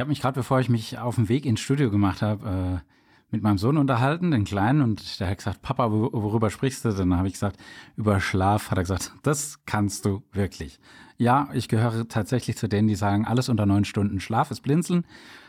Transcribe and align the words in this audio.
Ich 0.00 0.02
habe 0.02 0.08
mich 0.08 0.22
gerade, 0.22 0.40
bevor 0.40 0.60
ich 0.60 0.70
mich 0.70 0.98
auf 0.98 1.16
den 1.16 1.28
Weg 1.28 1.44
ins 1.44 1.60
Studio 1.60 1.90
gemacht 1.90 2.22
habe, 2.22 2.80
äh, 2.80 2.90
mit 3.30 3.42
meinem 3.42 3.58
Sohn 3.58 3.76
unterhalten, 3.76 4.30
den 4.30 4.44
Kleinen, 4.44 4.80
und 4.80 5.20
der 5.20 5.28
hat 5.28 5.36
gesagt, 5.36 5.60
Papa, 5.60 5.90
worüber 5.90 6.48
sprichst 6.48 6.86
du? 6.86 6.92
Dann 6.94 7.18
habe 7.18 7.28
ich 7.28 7.34
gesagt, 7.34 7.58
über 7.98 8.18
Schlaf. 8.18 8.70
Hat 8.70 8.78
er 8.78 8.84
gesagt, 8.84 9.12
das 9.22 9.62
kannst 9.66 10.06
du 10.06 10.22
wirklich. 10.32 10.80
Ja, 11.18 11.50
ich 11.52 11.68
gehöre 11.68 12.08
tatsächlich 12.08 12.56
zu 12.56 12.66
denen, 12.66 12.88
die 12.88 12.94
sagen, 12.94 13.26
alles 13.26 13.50
unter 13.50 13.66
neun 13.66 13.84
Stunden 13.84 14.20
Schlaf 14.20 14.50
ist 14.50 14.62
Blinzeln. 14.62 15.04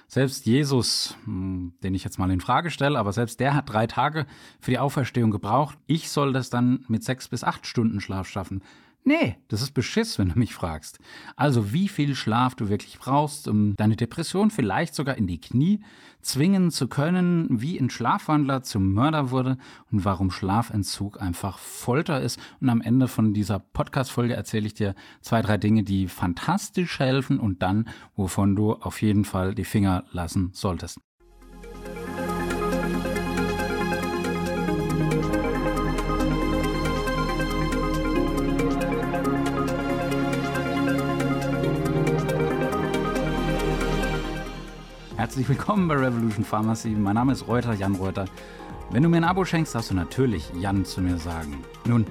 Selbst 0.09 0.46
Jesus, 0.46 1.15
hm, 1.24 1.72
den 1.81 1.96
ich 1.96 2.04
jetzt 2.04 2.20
mal 2.20 2.29
in 2.29 2.42
Frage 2.42 2.72
stelle, 2.72 2.99
aber 2.99 3.13
selbst 3.13 3.40
der 3.40 3.54
hat 3.54 3.70
drei 3.70 3.88
Tage 3.88 4.26
für 4.60 4.72
die 4.72 4.79
Auferstehung 4.79 5.31
gebraucht. 5.31 5.78
Ich 5.88 6.10
soll 6.10 6.33
das 6.33 6.49
dann 6.49 6.83
mit 6.90 7.06
sechs 7.06 7.29
bis 7.29 7.46
acht 7.46 7.65
Stunden 7.65 8.02
Schlaf 8.02 8.28
schaffen. 8.28 8.62
Nee, 9.04 9.38
das 9.47 9.63
ist 9.63 9.72
Beschiss, 9.72 10.20
wenn 10.20 10.29
du 10.29 10.38
mich 10.38 10.54
fragst. 10.54 10.99
Also 11.36 11.74
wie 11.74 11.88
viel 11.88 12.13
Schlaf 12.13 12.54
du 12.54 12.70
wirklich 12.70 13.00
brauchst, 13.00 13.47
um 13.47 13.76
deine 13.76 13.96
Depression 13.96 14.51
vielleicht 14.51 14.94
sogar 14.94 15.18
in 15.18 15.26
die 15.26 15.42
Knie 15.42 15.83
zwingen 16.22 16.70
zu 16.70 16.88
können, 16.88 17.48
wie 17.50 17.80
ein 17.80 17.90
Schlafwandler 17.90 18.62
zum 18.62 18.94
Mörder 18.94 19.32
wurde 19.32 19.58
und 19.92 20.06
warum 20.06 20.30
Schlafentzug 20.30 21.20
einfach 21.20 21.58
Folter 21.58 22.22
ist. 22.22 22.40
Und 22.59 22.70
am 22.70 22.82
Ende 22.82 23.08
von 23.08 23.34
dieser 23.34 23.58
Podcast-Folge 23.58 24.36
erzähle 24.36 24.68
ich 24.68 24.76
dir 24.76 24.94
zwei, 25.22 25.42
drei 25.42 25.58
Dinge, 25.58 25.84
die 25.84 26.08
fantastisch 26.08 27.00
helfen 27.00 27.40
und 27.40 27.64
dann, 27.64 27.90
wovon 28.16 28.56
du 28.56 28.73
auf 28.73 29.02
jeden 29.02 29.26
Fall 29.26 29.56
die 29.56 29.66
Finger 29.66 30.04
lassen 30.12 30.52
solltest. 30.54 31.00
Herzlich 45.31 45.48
willkommen 45.48 45.88
bei 45.88 45.95
Revolution 45.95 46.44
Pharmacy. 46.44 46.90
Mein 46.90 47.16
Name 47.16 47.31
ist 47.31 47.48
Reuter, 47.48 47.73
Jan 47.73 47.95
Reuter. 47.95 48.26
Wenn 48.89 49.02
du 49.02 49.08
mir 49.08 49.16
ein 49.16 49.23
Abo 49.23 49.45
schenkst, 49.45 49.73
darfst 49.73 49.89
du 49.89 49.95
natürlich 49.95 50.52
Jan 50.59 50.83
zu 50.83 51.00
mir 51.00 51.16
sagen. 51.16 51.64
Nun, 51.88 52.06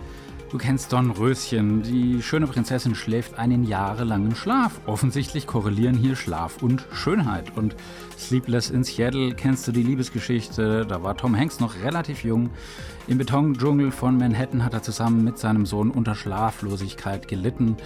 du 0.51 0.57
kennst 0.57 0.91
Don 0.91 1.11
Röschen. 1.11 1.83
Die 1.83 2.23
schöne 2.23 2.47
Prinzessin 2.47 2.95
schläft 2.95 3.39
einen 3.39 3.65
jahrelangen 3.65 4.35
Schlaf. 4.35 4.81
Offensichtlich 4.87 5.47
korrelieren 5.47 5.97
hier 5.97 6.17
Schlaf 6.17 6.63
und 6.63 6.87
Schönheit. 6.95 7.55
Und 7.59 7.77
Sleepless 8.19 8.71
in 8.71 8.85
Seattle 8.85 9.35
kennst 9.35 9.69
du 9.69 9.73
die 9.73 9.83
Liebesgeschichte. 9.83 10.87
Da 10.87 11.03
war 11.03 11.15
Tom 11.15 11.37
Hanks 11.37 11.61
noch 11.61 11.75
relativ 11.85 12.25
jung. 12.25 12.49
Im 13.07 13.19
Betondschungel 13.19 13.93
von 13.93 14.17
Manhattan 14.17 14.65
hat 14.65 14.73
er 14.73 14.83
zusammen 14.83 15.25
mit 15.25 15.37
seinem 15.37 15.67
Sohn 15.67 15.91
unter 15.91 16.15
Schlaflosigkeit 16.15 17.29
gelitten. 17.29 17.77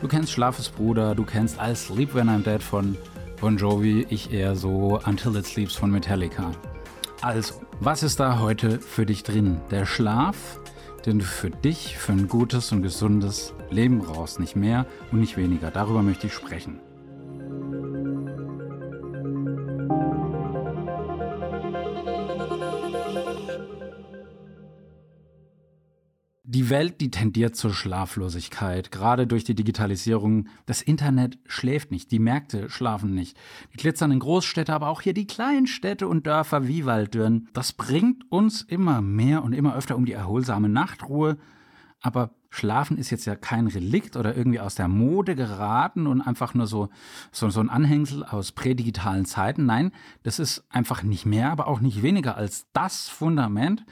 Du 0.00 0.08
kennst 0.08 0.32
Schlafes 0.32 0.70
Bruder, 0.70 1.14
du 1.14 1.24
kennst 1.24 1.60
I'll 1.60 1.74
Sleep 1.74 2.14
When 2.14 2.30
I'm 2.30 2.42
Dead 2.42 2.62
von 2.62 2.96
Bon 3.40 3.56
Jovi, 3.56 4.04
ich 4.10 4.32
eher 4.32 4.56
so 4.56 4.98
Until 5.06 5.36
It 5.36 5.46
Sleeps 5.46 5.76
von 5.76 5.92
Metallica. 5.92 6.50
Also, 7.20 7.54
was 7.78 8.02
ist 8.02 8.18
da 8.18 8.40
heute 8.40 8.80
für 8.80 9.06
dich 9.06 9.22
drin? 9.22 9.60
Der 9.70 9.86
Schlaf, 9.86 10.58
den 11.06 11.20
du 11.20 11.24
für 11.24 11.48
dich, 11.48 11.96
für 11.96 12.10
ein 12.10 12.26
gutes 12.26 12.72
und 12.72 12.82
gesundes 12.82 13.54
Leben 13.70 14.00
brauchst. 14.00 14.40
Nicht 14.40 14.56
mehr 14.56 14.86
und 15.12 15.20
nicht 15.20 15.36
weniger. 15.36 15.70
Darüber 15.70 16.02
möchte 16.02 16.26
ich 16.26 16.34
sprechen. 16.34 16.80
Die 26.50 26.70
Welt, 26.70 27.02
die 27.02 27.10
tendiert 27.10 27.56
zur 27.56 27.74
Schlaflosigkeit, 27.74 28.90
gerade 28.90 29.26
durch 29.26 29.44
die 29.44 29.54
Digitalisierung. 29.54 30.48
Das 30.64 30.80
Internet 30.80 31.38
schläft 31.44 31.90
nicht, 31.90 32.10
die 32.10 32.18
Märkte 32.18 32.70
schlafen 32.70 33.14
nicht. 33.14 33.36
Die 33.74 33.76
glitzernden 33.76 34.18
Großstädte, 34.18 34.72
aber 34.72 34.88
auch 34.88 35.02
hier 35.02 35.12
die 35.12 35.26
kleinen 35.26 35.66
Städte 35.66 36.08
und 36.08 36.26
Dörfer 36.26 36.66
wie 36.66 36.86
Walddürren. 36.86 37.50
Das 37.52 37.74
bringt 37.74 38.32
uns 38.32 38.62
immer 38.62 39.02
mehr 39.02 39.44
und 39.44 39.52
immer 39.52 39.76
öfter 39.76 39.94
um 39.94 40.06
die 40.06 40.14
erholsame 40.14 40.70
Nachtruhe. 40.70 41.36
Aber 42.00 42.30
Schlafen 42.48 42.96
ist 42.96 43.10
jetzt 43.10 43.26
ja 43.26 43.36
kein 43.36 43.66
Relikt 43.66 44.16
oder 44.16 44.34
irgendwie 44.34 44.60
aus 44.60 44.74
der 44.74 44.88
Mode 44.88 45.34
geraten 45.34 46.06
und 46.06 46.22
einfach 46.22 46.54
nur 46.54 46.66
so, 46.66 46.88
so, 47.30 47.50
so 47.50 47.60
ein 47.60 47.68
Anhängsel 47.68 48.24
aus 48.24 48.52
prädigitalen 48.52 49.26
Zeiten. 49.26 49.66
Nein, 49.66 49.92
das 50.22 50.38
ist 50.38 50.64
einfach 50.70 51.02
nicht 51.02 51.26
mehr, 51.26 51.52
aber 51.52 51.68
auch 51.68 51.80
nicht 51.80 52.00
weniger 52.00 52.38
als 52.38 52.68
das 52.72 53.10
Fundament, 53.10 53.84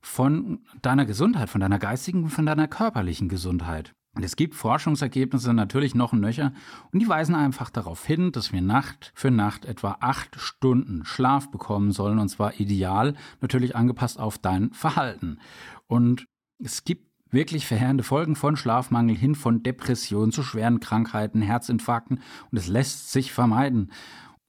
von 0.00 0.60
deiner 0.82 1.06
Gesundheit, 1.06 1.50
von 1.50 1.60
deiner 1.60 1.78
geistigen, 1.78 2.28
von 2.28 2.46
deiner 2.46 2.68
körperlichen 2.68 3.28
Gesundheit. 3.28 3.94
Und 4.14 4.24
es 4.24 4.36
gibt 4.36 4.54
Forschungsergebnisse 4.54 5.52
natürlich 5.52 5.94
noch 5.94 6.12
nöcher 6.12 6.52
und 6.92 7.00
die 7.00 7.08
weisen 7.08 7.34
einfach 7.34 7.70
darauf 7.70 8.04
hin, 8.04 8.32
dass 8.32 8.52
wir 8.52 8.60
Nacht 8.60 9.12
für 9.14 9.30
Nacht 9.30 9.64
etwa 9.64 9.98
acht 10.00 10.40
Stunden 10.40 11.04
Schlaf 11.04 11.50
bekommen 11.50 11.92
sollen 11.92 12.18
und 12.18 12.28
zwar 12.28 12.58
ideal, 12.58 13.14
natürlich 13.40 13.76
angepasst 13.76 14.18
auf 14.18 14.38
dein 14.38 14.72
Verhalten. 14.72 15.38
Und 15.86 16.26
es 16.58 16.84
gibt 16.84 17.08
wirklich 17.30 17.66
verheerende 17.66 18.02
Folgen 18.02 18.34
von 18.34 18.56
Schlafmangel 18.56 19.16
hin 19.16 19.34
von 19.34 19.62
Depressionen 19.62 20.32
zu 20.32 20.42
schweren 20.42 20.80
Krankheiten, 20.80 21.42
Herzinfarkten 21.42 22.20
und 22.50 22.58
es 22.58 22.66
lässt 22.66 23.12
sich 23.12 23.32
vermeiden. 23.32 23.92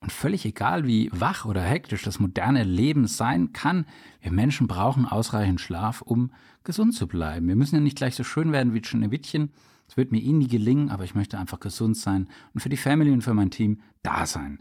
Und 0.02 0.14
völlig 0.14 0.46
egal, 0.46 0.88
wie 0.88 1.10
wach 1.14 1.46
oder 1.46 1.62
hektisch 1.62 2.04
das 2.04 2.20
moderne 2.20 2.64
Leben 2.64 3.06
sein 3.06 3.52
kann, 3.52 3.86
wir 4.22 4.32
Menschen 4.32 4.68
brauchen 4.68 5.06
ausreichend 5.06 5.60
Schlaf, 5.60 6.02
um 6.02 6.32
gesund 6.64 6.94
zu 6.94 7.08
bleiben. 7.08 7.48
Wir 7.48 7.56
müssen 7.56 7.76
ja 7.76 7.82
nicht 7.82 7.98
gleich 7.98 8.16
so 8.16 8.24
schön 8.24 8.52
werden 8.52 8.74
wie 8.74 8.84
Schneewittchen. 8.84 9.52
Es 9.88 9.98
wird 9.98 10.12
mir 10.12 10.22
eh 10.22 10.32
nie 10.32 10.48
gelingen, 10.48 10.90
aber 10.90 11.04
ich 11.04 11.16
möchte 11.16 11.38
einfach 11.38 11.60
gesund 11.60 11.98
sein 11.98 12.30
und 12.54 12.62
für 12.62 12.70
die 12.70 12.78
Family 12.78 13.12
und 13.12 13.24
für 13.24 13.34
mein 13.34 13.52
Team 13.52 13.82
da 14.02 14.26
sein. 14.26 14.60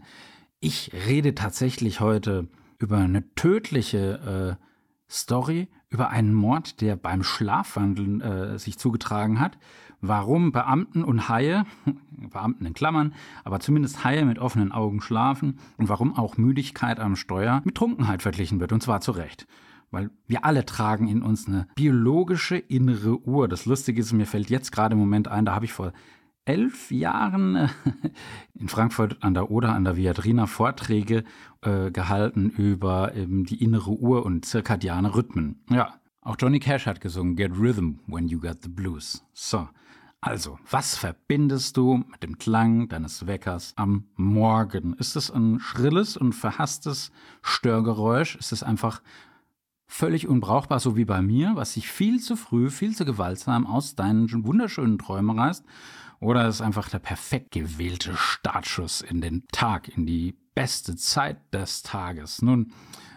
Ich 0.59 0.91
rede 1.07 1.35
tatsächlich 1.35 2.01
heute 2.01 2.49
über 2.77 2.97
eine 2.97 3.33
tödliche 3.35 4.57
äh, 4.59 4.65
Story, 5.09 5.69
über 5.89 6.09
einen 6.09 6.33
Mord, 6.33 6.81
der 6.81 6.95
beim 6.95 7.23
Schlafwandeln 7.23 8.21
äh, 8.21 8.59
sich 8.59 8.77
zugetragen 8.77 9.39
hat 9.39 9.57
warum 10.01 10.51
Beamten 10.51 11.03
und 11.03 11.29
Haie, 11.29 11.65
Beamten 12.11 12.65
in 12.65 12.73
Klammern, 12.73 13.13
aber 13.43 13.59
zumindest 13.59 14.03
Haie 14.03 14.25
mit 14.25 14.39
offenen 14.39 14.71
Augen 14.71 15.01
schlafen 15.01 15.59
und 15.77 15.89
warum 15.89 16.15
auch 16.15 16.37
Müdigkeit 16.37 16.99
am 16.99 17.15
Steuer 17.15 17.61
mit 17.65 17.75
Trunkenheit 17.75 18.21
verglichen 18.21 18.59
wird, 18.59 18.71
und 18.71 18.81
zwar 18.81 19.01
zu 19.01 19.11
Recht. 19.11 19.47
Weil 19.91 20.11
wir 20.27 20.45
alle 20.45 20.65
tragen 20.65 21.07
in 21.07 21.23
uns 21.23 21.47
eine 21.47 21.67
biologische 21.75 22.57
innere 22.57 23.19
Uhr. 23.25 23.47
Das 23.47 23.65
Lustige 23.65 24.01
ist, 24.01 24.13
mir 24.13 24.27
fällt 24.27 24.49
jetzt 24.49 24.71
gerade 24.71 24.93
im 24.93 24.99
Moment 24.99 25.27
ein, 25.27 25.45
da 25.45 25.55
habe 25.55 25.65
ich 25.65 25.73
vor 25.73 25.93
elf 26.45 26.91
Jahren 26.91 27.55
äh, 27.55 27.67
in 28.55 28.67
Frankfurt 28.67 29.21
an 29.21 29.33
der 29.33 29.51
Oder, 29.51 29.73
an 29.73 29.83
der 29.83 29.95
Viadrina 29.95 30.47
Vorträge 30.47 31.23
äh, 31.61 31.91
gehalten 31.91 32.49
über 32.49 33.15
eben 33.15 33.45
die 33.45 33.63
innere 33.63 33.91
Uhr 33.91 34.25
und 34.25 34.45
zirkadiane 34.45 35.15
Rhythmen. 35.15 35.63
Ja, 35.69 35.93
auch 36.21 36.35
Johnny 36.39 36.59
Cash 36.59 36.85
hat 36.85 37.01
gesungen 37.01 37.35
Get 37.35 37.57
Rhythm 37.57 37.99
When 38.07 38.27
You 38.27 38.39
Got 38.39 38.63
the 38.63 38.69
Blues. 38.69 39.23
So, 39.33 39.69
also, 40.21 40.59
was 40.69 40.97
verbindest 40.97 41.77
du 41.77 42.03
mit 42.11 42.23
dem 42.23 42.37
Klang 42.37 42.89
deines 42.89 43.25
Weckers 43.25 43.73
am 43.77 44.05
Morgen? 44.15 44.93
Ist 44.95 45.15
es 45.15 45.31
ein 45.31 45.61
schrilles 45.61 46.17
und 46.17 46.33
verhasstes 46.33 47.11
Störgeräusch? 47.41 48.35
Ist 48.35 48.51
es 48.51 48.61
einfach 48.61 49.01
völlig 49.87 50.27
unbrauchbar, 50.27 50.81
so 50.81 50.97
wie 50.97 51.05
bei 51.05 51.21
mir, 51.21 51.53
was 51.55 51.73
sich 51.73 51.89
viel 51.89 52.19
zu 52.19 52.35
früh, 52.35 52.69
viel 52.69 52.95
zu 52.95 53.05
gewaltsam 53.05 53.65
aus 53.65 53.95
deinen 53.95 54.45
wunderschönen 54.45 54.99
Träumen 54.99 55.39
reißt? 55.39 55.63
Oder 56.19 56.49
ist 56.49 56.55
es 56.55 56.61
einfach 56.61 56.89
der 56.89 56.99
perfekt 56.99 57.51
gewählte 57.51 58.13
Startschuss 58.17 58.99
in 58.99 59.21
den 59.21 59.47
Tag, 59.53 59.87
in 59.87 60.05
die 60.05 60.37
beste 60.53 60.97
Zeit 60.97 61.37
des 61.53 61.81
Tages? 61.81 62.41
Nun, 62.41 62.73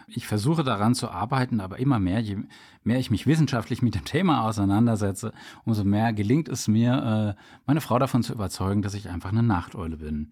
ich 0.07 0.27
versuche 0.27 0.63
daran 0.63 0.95
zu 0.95 1.09
arbeiten, 1.09 1.59
aber 1.59 1.79
immer 1.79 1.99
mehr, 1.99 2.19
je 2.19 2.37
mehr 2.83 2.99
ich 2.99 3.11
mich 3.11 3.27
wissenschaftlich 3.27 3.81
mit 3.81 3.95
dem 3.95 4.05
Thema 4.05 4.43
auseinandersetze, 4.43 5.33
umso 5.65 5.83
mehr 5.83 6.13
gelingt 6.13 6.49
es 6.49 6.67
mir, 6.67 7.35
äh, 7.37 7.41
meine 7.65 7.81
Frau 7.81 7.99
davon 7.99 8.23
zu 8.23 8.33
überzeugen, 8.33 8.81
dass 8.81 8.93
ich 8.93 9.09
einfach 9.09 9.31
eine 9.31 9.43
Nachteule 9.43 9.97
bin. 9.97 10.31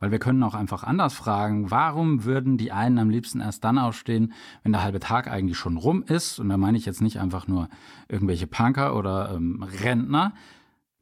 Weil 0.00 0.10
wir 0.10 0.18
können 0.18 0.42
auch 0.42 0.54
einfach 0.54 0.82
anders 0.82 1.12
fragen, 1.12 1.70
warum 1.70 2.24
würden 2.24 2.56
die 2.56 2.72
einen 2.72 2.98
am 2.98 3.10
liebsten 3.10 3.40
erst 3.40 3.64
dann 3.64 3.78
aufstehen, 3.78 4.32
wenn 4.62 4.72
der 4.72 4.82
halbe 4.82 4.98
Tag 4.98 5.30
eigentlich 5.30 5.58
schon 5.58 5.76
rum 5.76 6.02
ist? 6.02 6.38
Und 6.38 6.48
da 6.48 6.56
meine 6.56 6.78
ich 6.78 6.86
jetzt 6.86 7.02
nicht 7.02 7.20
einfach 7.20 7.46
nur 7.46 7.68
irgendwelche 8.08 8.46
Punker 8.46 8.96
oder 8.96 9.34
ähm, 9.34 9.62
Rentner. 9.62 10.32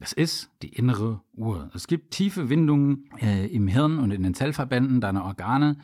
Das 0.00 0.12
ist 0.12 0.50
die 0.62 0.69
innere 0.69 1.22
Uhr. 1.32 1.70
Es 1.75 1.87
gibt 1.87 2.12
tiefe 2.12 2.49
Windungen 2.49 3.08
äh, 3.20 3.46
im 3.46 3.69
Hirn 3.69 3.99
und 3.99 4.11
in 4.11 4.25
den 4.25 4.34
Zellverbänden 4.34 5.00
deiner 5.00 5.25
Organe. 5.25 5.76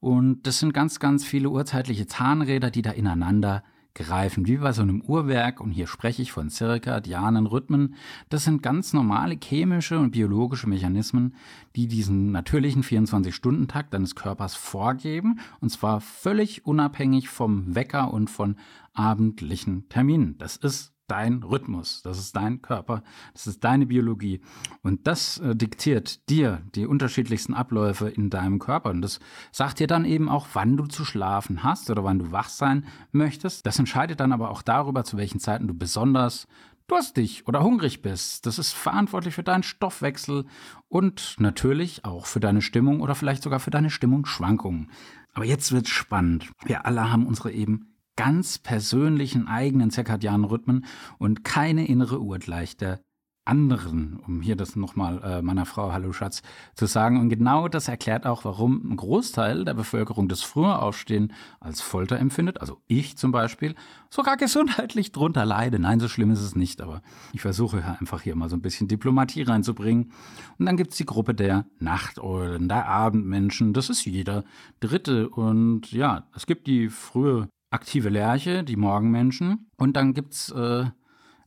Und 0.00 0.46
das 0.46 0.58
sind 0.58 0.72
ganz, 0.72 0.98
ganz 0.98 1.24
viele 1.24 1.50
urzeitliche 1.50 2.06
Zahnräder, 2.06 2.70
die 2.70 2.82
da 2.82 2.90
ineinander 2.90 3.62
greifen, 3.94 4.46
wie 4.46 4.56
bei 4.56 4.72
so 4.72 4.82
einem 4.82 5.02
Uhrwerk. 5.02 5.60
Und 5.60 5.72
hier 5.72 5.86
spreche 5.86 6.22
ich 6.22 6.32
von 6.32 6.48
zirkadianen 6.48 7.46
Rhythmen. 7.46 7.94
Das 8.28 8.44
sind 8.44 8.62
ganz 8.62 8.92
normale 8.92 9.36
chemische 9.42 9.98
und 9.98 10.12
biologische 10.12 10.68
Mechanismen, 10.68 11.34
die 11.76 11.86
diesen 11.86 12.32
natürlichen 12.32 12.82
24-Stunden-Takt 12.82 13.92
deines 13.92 14.14
Körpers 14.14 14.54
vorgeben. 14.54 15.40
Und 15.60 15.70
zwar 15.70 16.00
völlig 16.00 16.64
unabhängig 16.64 17.28
vom 17.28 17.74
Wecker 17.74 18.12
und 18.12 18.30
von 18.30 18.56
abendlichen 18.94 19.88
Terminen. 19.88 20.38
Das 20.38 20.56
ist 20.56 20.92
dein 21.10 21.42
Rhythmus, 21.42 22.02
das 22.02 22.18
ist 22.18 22.36
dein 22.36 22.62
Körper, 22.62 23.02
das 23.32 23.46
ist 23.46 23.64
deine 23.64 23.86
Biologie. 23.86 24.40
Und 24.82 25.06
das 25.06 25.38
äh, 25.38 25.56
diktiert 25.56 26.28
dir 26.28 26.62
die 26.74 26.86
unterschiedlichsten 26.86 27.54
Abläufe 27.54 28.08
in 28.08 28.30
deinem 28.30 28.58
Körper. 28.58 28.90
Und 28.90 29.02
das 29.02 29.20
sagt 29.52 29.80
dir 29.80 29.86
dann 29.86 30.04
eben 30.04 30.28
auch, 30.28 30.48
wann 30.52 30.76
du 30.76 30.86
zu 30.86 31.04
schlafen 31.04 31.62
hast 31.62 31.90
oder 31.90 32.04
wann 32.04 32.18
du 32.18 32.32
wach 32.32 32.48
sein 32.48 32.86
möchtest. 33.12 33.66
Das 33.66 33.78
entscheidet 33.78 34.20
dann 34.20 34.32
aber 34.32 34.50
auch 34.50 34.62
darüber, 34.62 35.04
zu 35.04 35.16
welchen 35.16 35.40
Zeiten 35.40 35.66
du 35.66 35.74
besonders 35.74 36.46
durstig 36.86 37.46
oder 37.46 37.62
hungrig 37.62 38.02
bist. 38.02 38.46
Das 38.46 38.58
ist 38.58 38.72
verantwortlich 38.72 39.34
für 39.34 39.44
deinen 39.44 39.62
Stoffwechsel 39.62 40.46
und 40.88 41.36
natürlich 41.38 42.04
auch 42.04 42.26
für 42.26 42.40
deine 42.40 42.62
Stimmung 42.62 43.00
oder 43.00 43.14
vielleicht 43.14 43.42
sogar 43.42 43.60
für 43.60 43.70
deine 43.70 43.90
Stimmungsschwankungen. 43.90 44.90
Aber 45.32 45.44
jetzt 45.44 45.70
wird's 45.70 45.90
spannend. 45.90 46.50
Wir 46.64 46.86
alle 46.86 47.12
haben 47.12 47.26
unsere 47.26 47.52
eben 47.52 47.89
ganz 48.20 48.58
persönlichen 48.58 49.48
eigenen 49.48 49.90
zirkadianen 49.90 50.44
Rhythmen 50.44 50.84
und 51.16 51.42
keine 51.42 51.88
innere 51.88 52.20
Uhr 52.20 52.38
gleich 52.38 52.76
der 52.76 53.00
anderen, 53.46 54.20
um 54.26 54.42
hier 54.42 54.56
das 54.56 54.76
nochmal 54.76 55.22
äh, 55.24 55.40
meiner 55.40 55.64
Frau 55.64 55.90
Hallo 55.90 56.12
Schatz 56.12 56.42
zu 56.74 56.84
sagen. 56.84 57.18
Und 57.18 57.30
genau 57.30 57.66
das 57.68 57.88
erklärt 57.88 58.26
auch, 58.26 58.44
warum 58.44 58.92
ein 58.92 58.96
Großteil 58.98 59.64
der 59.64 59.72
Bevölkerung 59.72 60.28
das 60.28 60.42
frühe 60.42 60.78
Aufstehen 60.78 61.32
als 61.60 61.80
Folter 61.80 62.18
empfindet, 62.18 62.60
also 62.60 62.82
ich 62.88 63.16
zum 63.16 63.32
Beispiel, 63.32 63.74
sogar 64.10 64.36
gesundheitlich 64.36 65.12
drunter 65.12 65.46
leide. 65.46 65.78
Nein, 65.78 65.98
so 65.98 66.06
schlimm 66.06 66.30
ist 66.30 66.42
es 66.42 66.54
nicht, 66.54 66.82
aber 66.82 67.00
ich 67.32 67.40
versuche 67.40 67.96
einfach 67.98 68.20
hier 68.20 68.36
mal 68.36 68.50
so 68.50 68.56
ein 68.56 68.62
bisschen 68.62 68.86
Diplomatie 68.86 69.44
reinzubringen. 69.44 70.12
Und 70.58 70.66
dann 70.66 70.76
gibt 70.76 70.90
es 70.90 70.98
die 70.98 71.06
Gruppe 71.06 71.32
der 71.32 71.64
Nachteulen, 71.78 72.68
der 72.68 72.86
Abendmenschen, 72.86 73.72
das 73.72 73.88
ist 73.88 74.04
jeder 74.04 74.44
Dritte. 74.80 75.30
Und 75.30 75.90
ja, 75.90 76.28
es 76.36 76.44
gibt 76.44 76.66
die 76.66 76.90
frühe 76.90 77.48
aktive 77.70 78.08
Lerche, 78.08 78.64
die 78.64 78.76
Morgenmenschen. 78.76 79.70
Und 79.76 79.96
dann 79.96 80.12
gibt's 80.12 80.50
äh, 80.50 80.84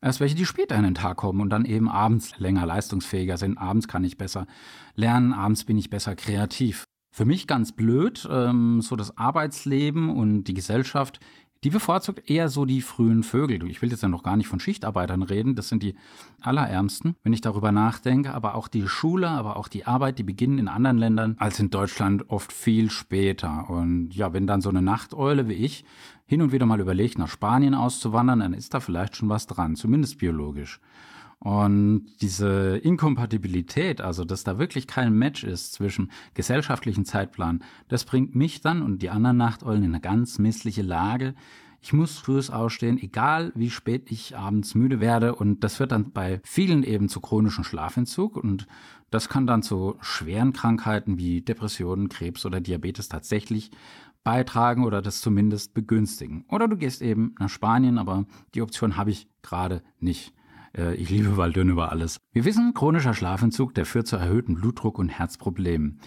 erst 0.01 0.19
welche, 0.19 0.35
die 0.35 0.45
später 0.45 0.75
in 0.75 0.83
den 0.83 0.95
Tag 0.95 1.17
kommen 1.17 1.41
und 1.41 1.49
dann 1.49 1.65
eben 1.65 1.89
abends 1.89 2.37
länger 2.39 2.65
leistungsfähiger 2.65 3.37
sind. 3.37 3.57
Abends 3.57 3.87
kann 3.87 4.03
ich 4.03 4.17
besser 4.17 4.47
lernen, 4.95 5.33
abends 5.33 5.65
bin 5.65 5.77
ich 5.77 5.89
besser 5.89 6.15
kreativ. 6.15 6.85
Für 7.11 7.25
mich 7.25 7.45
ganz 7.45 7.73
blöd, 7.73 8.27
ähm, 8.31 8.81
so 8.81 8.95
das 8.95 9.17
Arbeitsleben 9.17 10.09
und 10.09 10.45
die 10.45 10.55
Gesellschaft 10.55 11.19
die 11.63 11.69
bevorzugt 11.69 12.29
eher 12.29 12.49
so 12.49 12.65
die 12.65 12.81
frühen 12.81 13.23
Vögel. 13.23 13.63
Ich 13.69 13.81
will 13.81 13.89
jetzt 13.89 14.03
ja 14.03 14.09
noch 14.09 14.23
gar 14.23 14.35
nicht 14.35 14.47
von 14.47 14.59
Schichtarbeitern 14.59 15.23
reden, 15.23 15.55
das 15.55 15.69
sind 15.69 15.83
die 15.83 15.95
allerärmsten, 16.41 17.15
wenn 17.23 17.33
ich 17.33 17.41
darüber 17.41 17.71
nachdenke. 17.71 18.33
Aber 18.33 18.55
auch 18.55 18.67
die 18.67 18.87
Schule, 18.87 19.29
aber 19.29 19.57
auch 19.57 19.67
die 19.67 19.85
Arbeit, 19.85 20.19
die 20.19 20.23
beginnen 20.23 20.59
in 20.59 20.67
anderen 20.67 20.97
Ländern 20.97 21.35
als 21.39 21.59
in 21.59 21.69
Deutschland 21.69 22.29
oft 22.29 22.51
viel 22.51 22.89
später. 22.89 23.69
Und 23.69 24.11
ja, 24.13 24.33
wenn 24.33 24.47
dann 24.47 24.61
so 24.61 24.69
eine 24.69 24.81
Nachteule 24.81 25.47
wie 25.47 25.53
ich 25.53 25.85
hin 26.25 26.41
und 26.41 26.51
wieder 26.51 26.65
mal 26.65 26.79
überlegt, 26.79 27.17
nach 27.17 27.29
Spanien 27.29 27.75
auszuwandern, 27.75 28.39
dann 28.39 28.53
ist 28.53 28.73
da 28.73 28.79
vielleicht 28.79 29.15
schon 29.15 29.29
was 29.29 29.47
dran, 29.47 29.75
zumindest 29.75 30.17
biologisch. 30.17 30.79
Und 31.43 32.05
diese 32.21 32.77
Inkompatibilität, 32.77 33.99
also 33.99 34.23
dass 34.23 34.45
da 34.45 34.59
wirklich 34.59 34.87
kein 34.87 35.13
Match 35.13 35.43
ist 35.43 35.73
zwischen 35.73 36.09
gesellschaftlichen 36.35 37.03
Zeitplan, 37.03 37.65
das 37.89 38.05
bringt 38.05 38.33
mich 38.33 38.61
dann 38.61 38.81
und 38.81 39.01
die 39.01 39.09
anderen 39.09 39.35
Nachteulen 39.35 39.83
in 39.83 39.89
eine 39.89 39.99
ganz 39.99 40.39
missliche 40.39 40.83
Lage. 40.83 41.35
Ich 41.81 41.91
muss 41.91 42.17
frühes 42.17 42.49
ausstehen, 42.49 42.97
egal 42.97 43.51
wie 43.55 43.69
spät 43.69 44.09
ich 44.09 44.37
abends 44.37 44.73
müde 44.73 45.01
werde. 45.01 45.35
Und 45.35 45.65
das 45.65 45.75
führt 45.75 45.91
dann 45.91 46.13
bei 46.13 46.39
vielen 46.45 46.81
eben 46.83 47.09
zu 47.09 47.19
chronischem 47.19 47.65
Schlafentzug. 47.65 48.37
Und 48.37 48.65
das 49.09 49.27
kann 49.27 49.45
dann 49.45 49.63
zu 49.63 49.97
schweren 49.99 50.53
Krankheiten 50.53 51.17
wie 51.17 51.41
Depressionen, 51.41 52.07
Krebs 52.07 52.45
oder 52.45 52.61
Diabetes 52.61 53.09
tatsächlich 53.09 53.69
beitragen 54.23 54.85
oder 54.85 55.01
das 55.01 55.19
zumindest 55.19 55.73
begünstigen. 55.73 56.45
Oder 56.47 56.69
du 56.69 56.77
gehst 56.77 57.01
eben 57.01 57.35
nach 57.37 57.49
Spanien, 57.49 57.97
aber 57.97 58.27
die 58.55 58.61
Option 58.61 58.95
habe 58.95 59.11
ich 59.11 59.27
gerade 59.41 59.83
nicht. 59.99 60.33
Äh, 60.77 60.95
ich 60.95 61.09
liebe 61.09 61.37
Waldön 61.37 61.69
über 61.69 61.91
alles. 61.91 62.19
Wir 62.31 62.45
wissen, 62.45 62.73
chronischer 62.73 63.13
Schlafentzug, 63.13 63.73
der 63.73 63.85
führt 63.85 64.07
zu 64.07 64.15
erhöhtem 64.15 64.55
Blutdruck 64.55 64.99
und 64.99 65.09
Herzproblemen. 65.09 65.99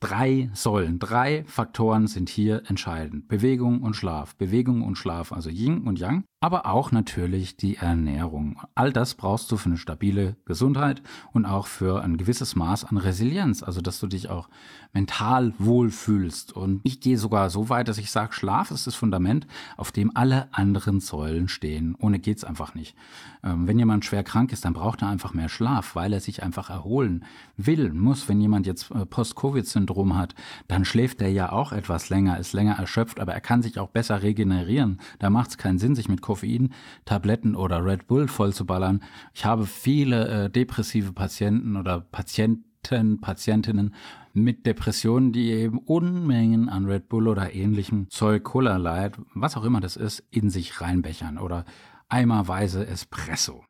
Drei 0.00 0.50
Säulen, 0.52 0.98
drei 0.98 1.44
Faktoren 1.46 2.08
sind 2.08 2.28
hier 2.28 2.64
entscheidend. 2.66 3.26
Bewegung 3.26 3.82
und 3.82 3.94
Schlaf. 3.96 4.36
Bewegung 4.36 4.82
und 4.82 4.96
Schlaf, 4.98 5.32
also 5.32 5.48
Yin 5.48 5.84
und 5.84 5.98
Yang 5.98 6.24
aber 6.44 6.66
auch 6.66 6.92
natürlich 6.92 7.56
die 7.56 7.78
Ernährung. 7.78 8.60
All 8.74 8.92
das 8.92 9.14
brauchst 9.14 9.50
du 9.50 9.56
für 9.56 9.70
eine 9.70 9.78
stabile 9.78 10.36
Gesundheit 10.44 11.02
und 11.32 11.46
auch 11.46 11.66
für 11.66 12.02
ein 12.02 12.18
gewisses 12.18 12.54
Maß 12.54 12.84
an 12.84 12.98
Resilienz, 12.98 13.62
also 13.62 13.80
dass 13.80 13.98
du 13.98 14.06
dich 14.06 14.28
auch 14.28 14.50
mental 14.92 15.54
wohlfühlst. 15.58 16.52
Und 16.52 16.82
ich 16.84 17.00
gehe 17.00 17.16
sogar 17.16 17.48
so 17.48 17.70
weit, 17.70 17.88
dass 17.88 17.96
ich 17.96 18.10
sage, 18.10 18.34
Schlaf 18.34 18.70
ist 18.72 18.86
das 18.86 18.94
Fundament, 18.94 19.46
auf 19.78 19.90
dem 19.90 20.14
alle 20.14 20.48
anderen 20.52 21.00
Säulen 21.00 21.48
stehen. 21.48 21.96
Ohne 21.98 22.18
geht's 22.18 22.44
einfach 22.44 22.74
nicht. 22.74 22.94
Ähm, 23.42 23.66
wenn 23.66 23.78
jemand 23.78 24.04
schwer 24.04 24.22
krank 24.22 24.52
ist, 24.52 24.66
dann 24.66 24.74
braucht 24.74 25.00
er 25.00 25.08
einfach 25.08 25.32
mehr 25.32 25.48
Schlaf, 25.48 25.96
weil 25.96 26.12
er 26.12 26.20
sich 26.20 26.42
einfach 26.42 26.68
erholen 26.68 27.24
will, 27.56 27.90
muss. 27.94 28.28
Wenn 28.28 28.42
jemand 28.42 28.66
jetzt 28.66 28.90
äh, 28.90 29.06
Post-Covid-Syndrom 29.06 30.14
hat, 30.14 30.34
dann 30.68 30.84
schläft 30.84 31.22
er 31.22 31.30
ja 31.30 31.52
auch 31.52 31.72
etwas 31.72 32.10
länger, 32.10 32.38
ist 32.38 32.52
länger 32.52 32.74
erschöpft, 32.74 33.18
aber 33.18 33.32
er 33.32 33.40
kann 33.40 33.62
sich 33.62 33.78
auch 33.78 33.88
besser 33.88 34.22
regenerieren. 34.22 35.00
Da 35.20 35.30
macht 35.30 35.50
es 35.50 35.58
keinen 35.58 35.78
Sinn, 35.78 35.94
sich 35.94 36.10
mit 36.10 36.20
Covid 36.20 36.33
Koffeintabletten 36.34 37.54
oder 37.54 37.84
Red 37.84 38.08
Bull 38.08 38.26
vollzuballern. 38.26 39.02
Ich 39.32 39.44
habe 39.44 39.66
viele 39.66 40.46
äh, 40.46 40.50
depressive 40.50 41.12
Patienten 41.12 41.76
oder 41.76 42.00
Patienten, 42.00 43.20
Patientinnen 43.20 43.94
mit 44.32 44.66
Depressionen, 44.66 45.32
die 45.32 45.52
eben 45.52 45.78
Unmengen 45.78 46.68
an 46.68 46.86
Red 46.86 47.08
Bull 47.08 47.28
oder 47.28 47.54
ähnlichem 47.54 48.10
Zeug, 48.10 48.42
Cola 48.42 48.76
Light, 48.76 49.16
was 49.34 49.56
auch 49.56 49.64
immer 49.64 49.80
das 49.80 49.96
ist, 49.96 50.24
in 50.30 50.50
sich 50.50 50.80
reinbechern 50.80 51.38
oder 51.38 51.64
eimerweise 52.08 52.86
Espresso. 52.86 53.64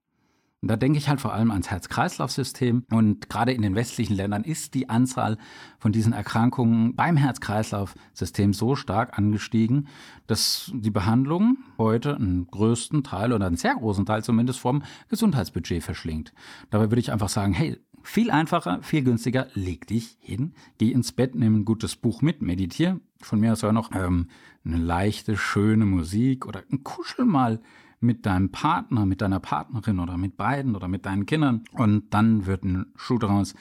Und 0.64 0.68
da 0.68 0.76
denke 0.76 0.96
ich 0.96 1.10
halt 1.10 1.20
vor 1.20 1.34
allem 1.34 1.50
ans 1.50 1.70
Herz-Kreislauf-System. 1.70 2.84
Und 2.90 3.28
gerade 3.28 3.52
in 3.52 3.60
den 3.60 3.74
westlichen 3.74 4.16
Ländern 4.16 4.44
ist 4.44 4.72
die 4.72 4.88
Anzahl 4.88 5.36
von 5.78 5.92
diesen 5.92 6.14
Erkrankungen 6.14 6.96
beim 6.96 7.18
Herz-Kreislauf-System 7.18 8.54
so 8.54 8.74
stark 8.74 9.18
angestiegen, 9.18 9.88
dass 10.26 10.72
die 10.74 10.90
Behandlung 10.90 11.58
heute 11.76 12.16
einen 12.16 12.46
größten 12.46 13.04
Teil 13.04 13.34
oder 13.34 13.46
einen 13.46 13.58
sehr 13.58 13.74
großen 13.74 14.06
Teil 14.06 14.24
zumindest 14.24 14.58
vom 14.58 14.82
Gesundheitsbudget 15.10 15.82
verschlingt. 15.82 16.32
Dabei 16.70 16.90
würde 16.90 17.00
ich 17.00 17.12
einfach 17.12 17.28
sagen, 17.28 17.52
hey, 17.52 17.76
viel 18.02 18.30
einfacher, 18.30 18.82
viel 18.82 19.04
günstiger, 19.04 19.48
leg 19.52 19.86
dich 19.86 20.16
hin, 20.18 20.54
geh 20.78 20.92
ins 20.92 21.12
Bett, 21.12 21.34
nimm 21.34 21.56
ein 21.56 21.64
gutes 21.66 21.94
Buch 21.94 22.22
mit, 22.22 22.40
meditiere. 22.40 23.00
Von 23.20 23.38
mir 23.38 23.52
aus 23.52 23.64
auch 23.64 23.72
noch 23.72 23.90
ähm, 23.94 24.28
eine 24.64 24.78
leichte, 24.78 25.36
schöne 25.36 25.84
Musik 25.84 26.46
oder 26.46 26.62
ein 26.72 26.82
Kuschel 26.84 27.26
mal 27.26 27.60
mit 28.04 28.26
deinem 28.26 28.50
Partner, 28.50 29.06
mit 29.06 29.20
deiner 29.20 29.40
Partnerin 29.40 29.98
oder 29.98 30.16
mit 30.16 30.36
beiden 30.36 30.76
oder 30.76 30.88
mit 30.88 31.06
deinen 31.06 31.26
Kindern 31.26 31.64
und 31.72 32.12
dann 32.12 32.46
wird 32.46 32.64
ein 32.64 32.86
Schuh 32.96 33.18
draus, 33.18 33.54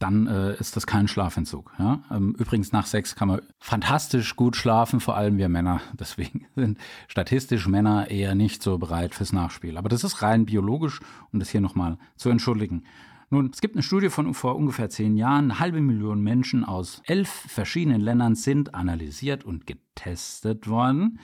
dann 0.00 0.26
äh, 0.26 0.54
ist 0.56 0.76
das 0.76 0.86
kein 0.86 1.08
Schlafentzug. 1.08 1.72
Ja? 1.78 2.02
Ähm, 2.10 2.34
übrigens 2.38 2.72
nach 2.72 2.86
Sex 2.86 3.14
kann 3.14 3.28
man 3.28 3.42
fantastisch 3.58 4.34
gut 4.34 4.56
schlafen, 4.56 4.98
vor 4.98 5.14
allem 5.16 5.36
wir 5.36 5.48
Männer. 5.48 5.80
Deswegen 5.92 6.46
sind 6.56 6.78
statistisch 7.06 7.68
Männer 7.68 8.10
eher 8.10 8.34
nicht 8.34 8.62
so 8.62 8.78
bereit 8.78 9.14
fürs 9.14 9.32
Nachspiel. 9.32 9.76
Aber 9.76 9.90
das 9.90 10.02
ist 10.02 10.22
rein 10.22 10.46
biologisch, 10.46 11.00
um 11.32 11.38
das 11.38 11.50
hier 11.50 11.60
nochmal 11.60 11.98
zu 12.16 12.30
entschuldigen. 12.30 12.84
Nun, 13.28 13.50
es 13.52 13.60
gibt 13.60 13.76
eine 13.76 13.82
Studie 13.82 14.08
von 14.08 14.34
vor 14.34 14.56
ungefähr 14.56 14.88
zehn 14.88 15.16
Jahren. 15.16 15.44
Eine 15.50 15.60
halbe 15.60 15.80
Million 15.80 16.20
Menschen 16.20 16.64
aus 16.64 17.02
elf 17.04 17.28
verschiedenen 17.28 18.00
Ländern 18.00 18.34
sind 18.34 18.74
analysiert 18.74 19.44
und 19.44 19.66
getestet 19.66 20.66
worden. 20.66 21.20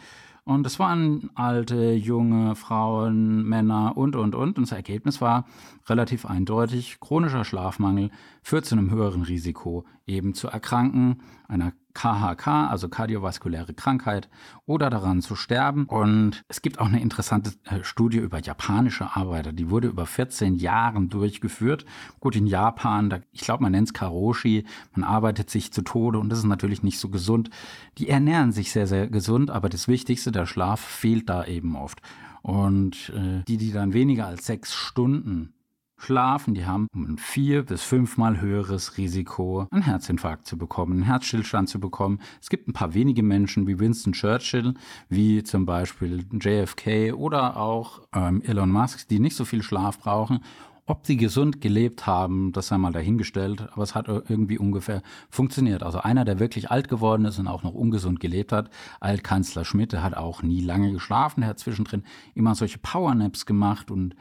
Und 0.47 0.65
es 0.65 0.79
waren 0.79 1.29
alte, 1.35 1.95
junge 1.95 2.55
Frauen, 2.55 3.43
Männer 3.43 3.97
und, 3.97 4.15
und, 4.15 4.37
und. 4.37 4.57
Und 4.57 4.63
das 4.63 4.71
Ergebnis 4.71 5.21
war 5.21 5.45
relativ 5.89 6.25
eindeutig. 6.25 7.01
Chronischer 7.01 7.45
Schlafmangel 7.45 8.11
führt 8.43 8.65
zu 8.65 8.77
einem 8.77 8.93
höheren 8.93 9.23
Risiko, 9.23 9.85
eben 10.07 10.35
zu 10.35 10.47
erkranken, 10.47 11.21
einer 11.49 11.73
KHK, 11.97 12.69
also 12.69 12.91
kardiovaskuläre 12.91 13.73
Krankheit, 13.73 14.29
oder 14.67 14.91
daran 14.91 15.23
zu 15.23 15.35
sterben. 15.35 15.87
Und 15.87 16.43
es 16.47 16.61
gibt 16.61 16.79
auch 16.79 16.87
eine 16.87 17.01
interessante 17.01 17.53
äh, 17.65 17.83
Studie 17.83 18.19
über 18.19 18.39
japanische 18.39 19.17
Arbeiter, 19.17 19.53
die 19.53 19.71
wurde 19.71 19.89
über 19.89 20.05
14 20.05 20.57
Jahren 20.57 21.09
durchgeführt. 21.09 21.87
Gut, 22.21 22.37
in 22.37 22.47
Japan, 22.47 23.09
da, 23.09 23.21
ich 23.33 23.41
glaube, 23.41 23.63
man 23.63 23.73
nennt 23.73 23.89
es 23.89 23.95
Karoshi, 23.95 24.67
man 24.95 25.05
arbeitet 25.05 25.49
sich 25.49 25.73
zu 25.73 25.81
Tode 25.81 26.19
und 26.19 26.29
das 26.29 26.41
ist 26.41 26.45
natürlich 26.45 26.83
nicht 26.83 26.99
so 26.99 27.09
gesund. 27.09 27.49
Die 27.97 28.11
ernähren 28.11 28.53
sich 28.53 28.73
sehr, 28.73 28.87
sehr 28.87 29.07
gesund, 29.07 29.51
aber 29.51 29.71
das 29.71 29.89
Wichtigste, 29.89 30.33
der 30.33 30.45
Schlaf, 30.45 30.81
fehlt 30.81 31.31
da 31.31 31.47
eben 31.47 31.77
oft. 31.77 32.03
Und 32.43 33.11
äh, 33.17 33.43
die, 33.49 33.57
die 33.57 33.73
dann 33.73 33.95
weniger 33.95 34.27
als 34.27 34.45
sechs 34.45 34.75
Stunden 34.75 35.55
schlafen, 35.99 36.55
die 36.55 36.67
haben 36.67 36.89
ein 36.95 37.19
vier- 37.19 37.65
bis 37.65 37.83
fünfmal 37.83 38.41
höheres 38.41 38.99
Risiko, 38.99 39.67
einen 39.71 39.83
Herzinfarkt 39.83 40.47
zu 40.47 40.59
bekommen, 40.59 40.93
einen 40.93 41.03
Herzstillstand 41.03 41.69
zu 41.69 41.81
bekommen. 41.81 42.21
Es 42.41 42.51
gibt 42.51 42.69
ein 42.69 42.73
paar 42.73 42.95
wenige 42.95 43.23
Menschen 43.23 43.67
wie 43.67 43.79
Winston 43.79 44.13
Churchill, 44.13 44.75
wie 45.09 45.43
zum 45.43 45.65
Beispiel 45.67 46.25
JFK 46.33 47.13
oder 47.13 47.57
auch 47.57 48.03
ähm, 48.15 48.43
Elon 48.43 48.71
Musk, 48.71 49.09
die 49.09 49.19
nicht 49.21 49.37
so 49.37 49.45
viel 49.45 49.63
Schlaf 49.63 49.99
brauchen 49.99 50.41
Ob 50.89 51.05
sie 51.05 51.17
gesund 51.17 51.61
gelebt 51.61 52.07
haben, 52.07 52.53
das 52.53 52.69
sei 52.69 52.79
mal 52.79 52.93
dahingestellt, 52.93 53.69
aber 53.73 53.83
es 53.83 53.97
hat 53.97 54.07
irgendwie 54.07 54.59
ungefähr 54.59 55.03
funktioniert. 55.31 55.83
Also 55.83 55.99
einer, 55.99 56.25
der 56.25 56.39
wirklich 56.39 56.71
alt 56.71 56.89
geworden 56.89 57.25
ist 57.25 57.41
und 57.41 57.49
auch 57.49 57.65
noch 57.65 57.75
ungesund 57.75 58.21
gelebt 58.21 58.53
hat, 58.53 58.71
Altkanzler 59.01 59.65
Schmidt, 59.65 59.93
der 59.93 60.05
hat 60.05 60.15
auch 60.15 60.43
nie 60.43 60.61
lange 60.61 60.93
geschlafen, 60.93 61.41
der 61.41 61.51
hat 61.51 61.59
zwischendrin 61.59 62.05
immer 62.35 62.55
solche 62.55 62.79
Powernaps 62.79 63.47
gemacht 63.47 63.91
und 63.91 64.15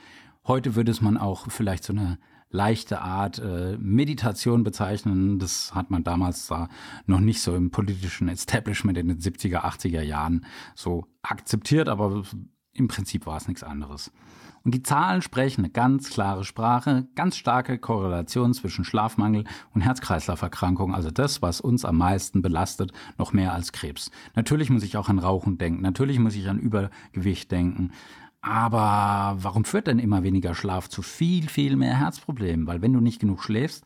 heute 0.47 0.75
würde 0.75 0.91
es 0.91 1.01
man 1.01 1.17
auch 1.17 1.49
vielleicht 1.49 1.83
so 1.83 1.93
eine 1.93 2.17
leichte 2.49 3.01
Art 3.01 3.39
äh, 3.39 3.77
Meditation 3.77 4.63
bezeichnen. 4.63 5.39
Das 5.39 5.75
hat 5.75 5.91
man 5.91 6.03
damals 6.03 6.47
da 6.47 6.69
noch 7.05 7.19
nicht 7.19 7.41
so 7.41 7.55
im 7.55 7.71
politischen 7.71 8.29
Establishment 8.29 8.97
in 8.97 9.07
den 9.09 9.19
70er, 9.19 9.63
80er 9.63 10.01
Jahren 10.01 10.45
so 10.73 11.05
akzeptiert, 11.21 11.89
aber 11.89 12.23
im 12.73 12.87
Prinzip 12.87 13.25
war 13.25 13.37
es 13.37 13.47
nichts 13.47 13.63
anderes. 13.63 14.11
Und 14.63 14.73
die 14.73 14.81
Zahlen 14.81 15.21
sprechen 15.21 15.61
eine 15.61 15.69
ganz 15.69 16.09
klare 16.09 16.43
Sprache, 16.43 17.07
ganz 17.13 17.37
starke 17.37 17.77
Korrelation 17.77 18.51
zwischen 18.55 18.83
Schlafmangel 18.83 19.43
und 19.75 19.81
Herz-Kreislauf-Erkrankungen, 19.81 20.95
also 20.95 21.11
das, 21.11 21.43
was 21.43 21.61
uns 21.61 21.85
am 21.85 21.97
meisten 21.97 22.41
belastet, 22.41 22.91
noch 23.19 23.31
mehr 23.31 23.53
als 23.53 23.73
Krebs. 23.73 24.09
Natürlich 24.33 24.71
muss 24.71 24.81
ich 24.81 24.97
auch 24.97 25.07
an 25.07 25.19
Rauchen 25.19 25.59
denken, 25.59 25.83
natürlich 25.83 26.17
muss 26.17 26.35
ich 26.35 26.49
an 26.49 26.57
Übergewicht 26.57 27.51
denken, 27.51 27.91
aber 28.45 29.37
warum 29.41 29.65
führt 29.65 29.87
denn 29.87 29.97
immer 29.97 30.21
weniger 30.21 30.53
Schlaf 30.53 30.87
zu 30.87 31.01
viel, 31.01 31.49
viel 31.49 31.75
mehr 31.75 31.97
Herzproblemen? 31.97 32.67
Weil 32.67 32.83
wenn 32.83 32.93
du 32.93 33.01
nicht 33.01 33.19
genug 33.19 33.41
schläfst, 33.41 33.83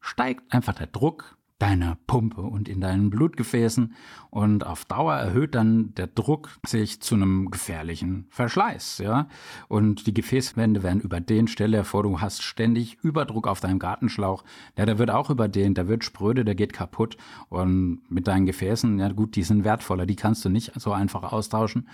steigt 0.00 0.52
einfach 0.52 0.74
der 0.74 0.88
Druck 0.88 1.36
deiner 1.60 1.98
Pumpe 2.06 2.40
und 2.40 2.68
in 2.68 2.80
deinen 2.80 3.10
Blutgefäßen 3.10 3.94
und 4.30 4.66
auf 4.66 4.86
Dauer 4.86 5.14
erhöht 5.14 5.54
dann 5.54 5.94
der 5.94 6.06
Druck 6.06 6.58
sich 6.66 7.00
zu 7.02 7.14
einem 7.14 7.50
gefährlichen 7.50 8.26
Verschleiß, 8.30 8.98
ja. 8.98 9.28
Und 9.68 10.06
die 10.06 10.14
Gefäßwände 10.14 10.82
werden 10.82 11.02
überdehnt. 11.02 11.50
Stell 11.50 11.72
dir 11.72 11.84
vor, 11.84 12.02
du 12.02 12.20
hast 12.20 12.42
ständig 12.42 12.98
Überdruck 13.02 13.46
auf 13.46 13.60
deinem 13.60 13.78
Gartenschlauch. 13.78 14.42
Ja, 14.76 14.86
der 14.86 14.98
wird 14.98 15.10
auch 15.10 15.28
überdehnt, 15.30 15.76
der 15.76 15.86
wird 15.86 16.02
spröde, 16.02 16.44
der 16.44 16.54
geht 16.54 16.72
kaputt. 16.72 17.16
Und 17.48 18.00
mit 18.08 18.26
deinen 18.26 18.46
Gefäßen, 18.46 18.98
ja 18.98 19.12
gut, 19.12 19.36
die 19.36 19.42
sind 19.42 19.62
wertvoller, 19.62 20.06
die 20.06 20.16
kannst 20.16 20.44
du 20.44 20.48
nicht 20.48 20.72
so 20.80 20.92
einfach 20.92 21.30
austauschen. 21.30 21.88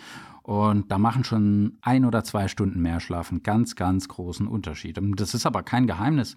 Und 0.46 0.92
da 0.92 0.98
machen 0.98 1.24
schon 1.24 1.76
ein 1.80 2.04
oder 2.04 2.22
zwei 2.22 2.46
Stunden 2.46 2.80
mehr 2.80 3.00
Schlaf 3.00 3.32
einen 3.32 3.42
ganz, 3.42 3.74
ganz 3.74 4.06
großen 4.06 4.46
Unterschied. 4.46 4.96
Und 4.96 5.18
das 5.18 5.34
ist 5.34 5.44
aber 5.44 5.64
kein 5.64 5.88
Geheimnis. 5.88 6.36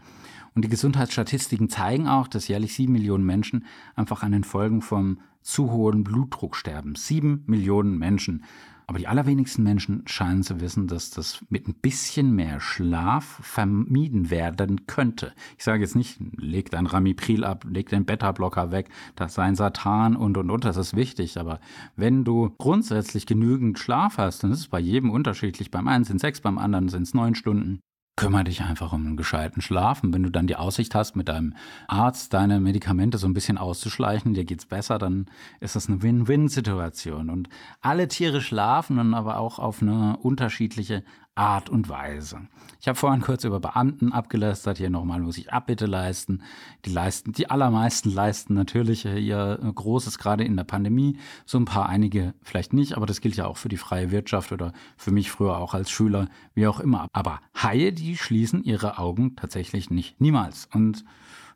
Und 0.56 0.66
die 0.66 0.70
Gesundheitsstatistiken 0.70 1.70
zeigen 1.70 2.08
auch, 2.08 2.28
dass 2.28 2.48
jährlich 2.48 2.74
sieben 2.74 2.94
Millionen 2.94 3.24
Menschen 3.24 3.66
einfach 3.96 4.24
an 4.24 4.32
den 4.32 4.44
Folgen 4.44 4.82
vom 4.82 5.20
zu 5.44 5.72
hohen 5.72 6.04
Blutdruck 6.04 6.56
sterben. 6.56 6.96
Sieben 6.96 7.44
Millionen 7.46 8.00
Menschen. 8.00 8.46
Aber 8.90 8.98
die 8.98 9.08
allerwenigsten 9.08 9.62
Menschen 9.62 10.02
scheinen 10.08 10.42
zu 10.42 10.62
wissen, 10.62 10.88
dass 10.88 11.12
das 11.12 11.46
mit 11.50 11.68
ein 11.68 11.76
bisschen 11.76 12.34
mehr 12.34 12.60
Schlaf 12.60 13.40
vermieden 13.44 14.32
werden 14.32 14.88
könnte. 14.88 15.32
Ich 15.60 15.64
sage 15.64 15.84
jetzt 15.84 15.96
nicht, 15.96 16.18
leg 16.38 16.72
dein 16.72 16.88
Ramipril 16.88 17.44
ab, 17.44 17.68
leg 17.70 17.88
den 17.90 18.06
Beta-Blocker 18.06 18.72
weg, 18.72 18.90
das 19.16 19.36
sei 19.36 19.44
ein 19.44 19.54
Satan 19.54 20.16
und 20.16 20.38
und 20.38 20.50
und, 20.50 20.66
das 20.66 20.78
ist 20.78 20.96
wichtig. 20.96 21.38
Aber 21.38 21.60
wenn 21.98 22.24
du 22.24 22.50
grundsätzlich 22.58 23.28
genügend 23.28 23.78
Schlaf 23.78 24.18
hast, 24.18 24.42
dann 24.42 24.52
ist 24.52 24.62
es 24.62 24.68
bei 24.70 24.80
jedem 24.80 25.12
unterschiedlich. 25.12 25.70
Beim 25.70 25.88
einen 25.88 26.04
sind 26.04 26.16
es 26.16 26.22
sechs, 26.22 26.42
beim 26.42 26.58
anderen 26.58 26.90
sind 26.90 27.04
es 27.04 27.14
neun 27.14 27.36
Stunden 27.36 27.82
kümmere 28.20 28.44
dich 28.44 28.62
einfach 28.62 28.92
um 28.92 29.06
einen 29.06 29.16
gescheiten 29.16 29.62
Schlaf. 29.62 30.04
Und 30.04 30.14
wenn 30.14 30.24
du 30.24 30.30
dann 30.30 30.46
die 30.46 30.58
Aussicht 30.58 30.94
hast, 30.94 31.16
mit 31.16 31.30
deinem 31.30 31.56
Arzt 31.88 32.34
deine 32.34 32.60
Medikamente 32.60 33.18
so 33.18 33.28
ein 33.28 33.34
bisschen 33.34 33.58
auszuschleichen, 33.58 34.34
dir 34.34 34.44
geht's 34.44 34.66
besser, 34.66 35.00
dann 35.00 35.28
ist 35.62 35.78
das 35.78 35.88
eine 35.88 36.02
Win-Win-Situation. 36.04 37.30
Und 37.30 37.48
alle 37.80 38.10
Tiere 38.10 38.42
schlafen 38.42 38.98
dann 38.98 39.14
aber 39.14 39.38
auch 39.38 39.58
auf 39.58 39.82
eine 39.82 40.18
unterschiedliche 40.18 41.06
Art 41.40 41.70
und 41.70 41.88
Weise. 41.88 42.42
Ich 42.82 42.90
habe 42.90 42.98
vorhin 42.98 43.22
kurz 43.22 43.46
über 43.46 43.62
Beamten 43.62 44.12
abgelästert. 44.12 44.78
Hier 44.78 44.90
nochmal 44.90 45.22
muss 45.22 45.38
ich 45.38 45.54
Abbitte 45.54 45.86
leisten. 45.86 46.44
Die 46.84 46.92
leisten, 46.92 47.32
die 47.32 47.50
allermeisten 47.50 48.10
leisten 48.10 48.54
natürlich 48.54 49.06
ihr 49.06 49.58
Großes 49.74 50.18
gerade 50.18 50.44
in 50.44 50.58
der 50.58 50.66
Pandemie. 50.66 51.18
So 51.46 51.58
ein 51.58 51.64
paar, 51.64 51.88
einige 51.88 52.34
vielleicht 52.42 52.74
nicht, 52.74 52.98
aber 52.98 53.06
das 53.06 53.22
gilt 53.22 53.38
ja 53.38 53.48
auch 53.48 53.56
für 53.56 53.70
die 53.70 53.78
freie 53.78 54.12
Wirtschaft 54.12 54.52
oder 54.52 54.74
für 54.98 55.12
mich 55.12 55.32
früher 55.32 55.58
auch 55.58 55.74
als 55.74 55.90
Schüler, 55.90 56.28
wie 56.56 56.68
auch 56.68 56.82
immer. 56.82 57.08
Aber 57.14 57.40
Haie, 57.56 57.94
die 57.94 58.18
schließen 58.18 58.66
ihre 58.66 58.98
Augen 58.98 59.38
tatsächlich 59.38 59.90
nicht. 59.90 60.20
Niemals. 60.20 60.68
Und 60.74 61.06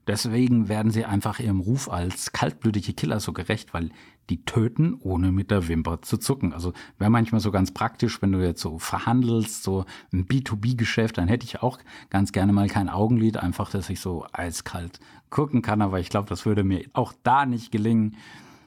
Deswegen 0.06 0.68
werden 0.68 0.92
sie 0.92 1.06
einfach 1.06 1.40
ihrem 1.40 1.62
Ruf 1.62 1.90
als 1.90 2.34
kaltblütige 2.34 2.94
Killer 2.94 3.22
so 3.22 3.32
gerecht, 3.32 3.74
weil 3.74 3.90
die 4.30 4.46
töten, 4.46 4.96
ohne 5.00 5.32
mit 5.32 5.52
der 5.52 5.68
Wimper 5.68 6.02
zu 6.02 6.18
zucken. 6.18 6.54
Also 6.54 6.74
wäre 6.98 7.12
manchmal 7.12 7.42
so 7.42 7.52
ganz 7.52 7.72
praktisch, 7.74 8.22
wenn 8.22 8.32
du 8.32 8.40
jetzt 8.40 8.62
so 8.62 8.80
verhandelst, 8.80 9.64
so 9.64 9.86
ein 10.12 10.26
B2B-Geschäft, 10.26 11.18
dann 11.18 11.28
hätte 11.28 11.46
ich 11.46 11.62
auch 11.62 11.80
ganz 12.10 12.32
gerne 12.32 12.54
mal 12.54 12.68
kein 12.68 12.90
Augenlid, 12.90 13.38
einfach, 13.38 13.70
dass 13.70 13.90
ich 13.90 14.00
so 14.00 14.26
eiskalt 14.32 15.00
gucken 15.30 15.62
kann, 15.62 15.82
aber 15.82 16.00
ich 16.00 16.10
glaube, 16.10 16.30
das 16.30 16.46
würde 16.46 16.64
mir 16.64 16.86
auch 16.94 17.14
da 17.24 17.46
nicht 17.46 17.72
gelingen. 17.72 18.16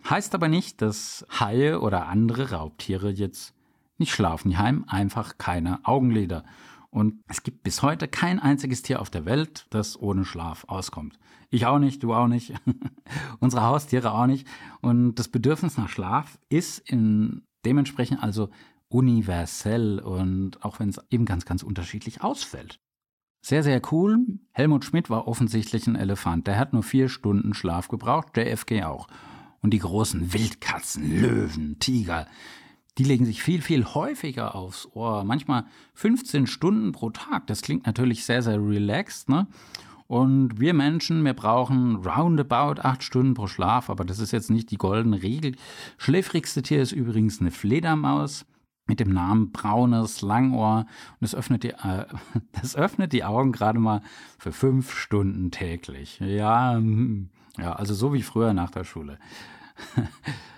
Heißt 0.09 0.35
aber 0.35 0.49
nicht, 0.49 0.83
dass 0.83 1.27
Haie 1.31 1.81
oder 1.81 2.07
andere 2.07 2.51
Raubtiere 2.51 3.11
jetzt 3.11 3.55
nicht 3.99 4.13
schlafen. 4.13 4.51
Die 4.51 4.57
haben 4.57 4.85
einfach 4.89 5.39
keine 5.39 5.81
Augenlider. 5.85 6.45
Und 6.97 7.23
es 7.29 7.43
gibt 7.43 7.63
bis 7.63 7.83
heute 7.83 8.09
kein 8.09 8.41
einziges 8.41 8.81
Tier 8.81 9.03
auf 9.03 9.11
der 9.11 9.27
Welt, 9.27 9.67
das 9.69 10.01
ohne 10.01 10.25
Schlaf 10.25 10.65
auskommt. 10.67 11.19
Ich 11.51 11.67
auch 11.67 11.79
nicht, 11.79 12.03
du 12.03 12.15
auch 12.15 12.27
nicht, 12.27 12.55
unsere 13.39 13.65
Haustiere 13.65 14.13
auch 14.13 14.27
nicht. 14.27 14.49
Und 14.81 15.17
das 15.17 15.29
Bedürfnis 15.29 15.77
nach 15.77 15.91
Schlaf 15.91 16.39
ist 16.49 16.79
in 16.89 17.43
dementsprechend 17.67 18.23
also 18.23 18.49
universell 18.89 19.99
und 19.99 20.65
auch 20.65 20.81
wenn 20.81 20.89
es 20.89 20.99
eben 21.11 21.27
ganz, 21.27 21.45
ganz 21.45 21.63
unterschiedlich 21.63 22.23
ausfällt. 22.23 22.81
Sehr, 23.45 23.63
sehr 23.63 23.83
cool. 23.93 24.17
Helmut 24.53 24.87
Schmidt 24.87 25.11
war 25.11 25.29
offensichtlich 25.29 25.87
ein 25.87 25.97
Elefant. 25.97 26.47
Der 26.47 26.59
hat 26.59 26.73
nur 26.73 26.83
vier 26.83 27.11
Stunden 27.11 27.53
Schlaf 27.53 27.89
gebraucht, 27.89 28.39
JFK 28.39 28.85
auch. 28.85 29.07
Und 29.61 29.73
die 29.73 29.81
großen 29.81 30.33
Wildkatzen, 30.33 31.21
Löwen, 31.21 31.79
Tiger, 31.79 32.27
die 32.99 33.05
legen 33.05 33.27
sich 33.27 33.43
viel, 33.43 33.61
viel 33.61 33.85
häufiger 33.85 34.55
aufs 34.55 34.89
Ohr. 34.95 35.25
Manchmal 35.25 35.65
15 35.95 36.47
Stunden 36.47 36.93
pro 36.93 37.11
Tag. 37.11 37.47
Das 37.47 37.63
klingt 37.63 37.87
natürlich 37.87 38.25
sehr, 38.25 38.43
sehr 38.43 38.59
relaxed, 38.59 39.29
ne? 39.29 39.47
Und 40.09 40.61
wir 40.61 40.73
Menschen, 40.73 41.25
wir 41.25 41.35
brauchen 41.35 41.97
roundabout 41.97 42.81
acht 42.81 43.03
Stunden 43.03 43.35
pro 43.35 43.49
Schlaf, 43.49 43.91
aber 43.91 44.05
das 44.05 44.21
ist 44.21 44.31
jetzt 44.31 44.51
nicht 44.51 44.71
die 44.71 44.79
goldene 44.79 45.23
Regel. 45.23 45.57
Schläfrigste 45.99 46.63
Tier 46.63 46.81
ist 46.81 46.93
übrigens 46.93 47.41
eine 47.41 47.51
Fledermaus 47.51 48.47
mit 48.87 49.01
dem 49.01 49.13
Namen 49.13 49.51
braunes 49.51 50.23
Langohr 50.23 50.87
und 51.21 51.25
es 51.25 51.35
öffnet 51.35 51.65
die, 51.65 51.71
äh, 51.71 52.07
das 52.61 52.77
öffnet 52.77 53.13
die 53.13 53.25
Augen 53.25 53.51
gerade 53.51 53.81
mal 53.81 54.01
für 54.39 54.53
fünf 54.53 54.97
Stunden 54.97 55.51
täglich. 55.51 56.21
Ja, 56.21 56.75
hm, 56.75 57.31
ja, 57.59 57.73
also 57.73 57.93
so 57.95 58.13
wie 58.13 58.23
früher 58.23 58.55
nach 58.55 58.71
der 58.71 58.85
Schule. 58.85 59.19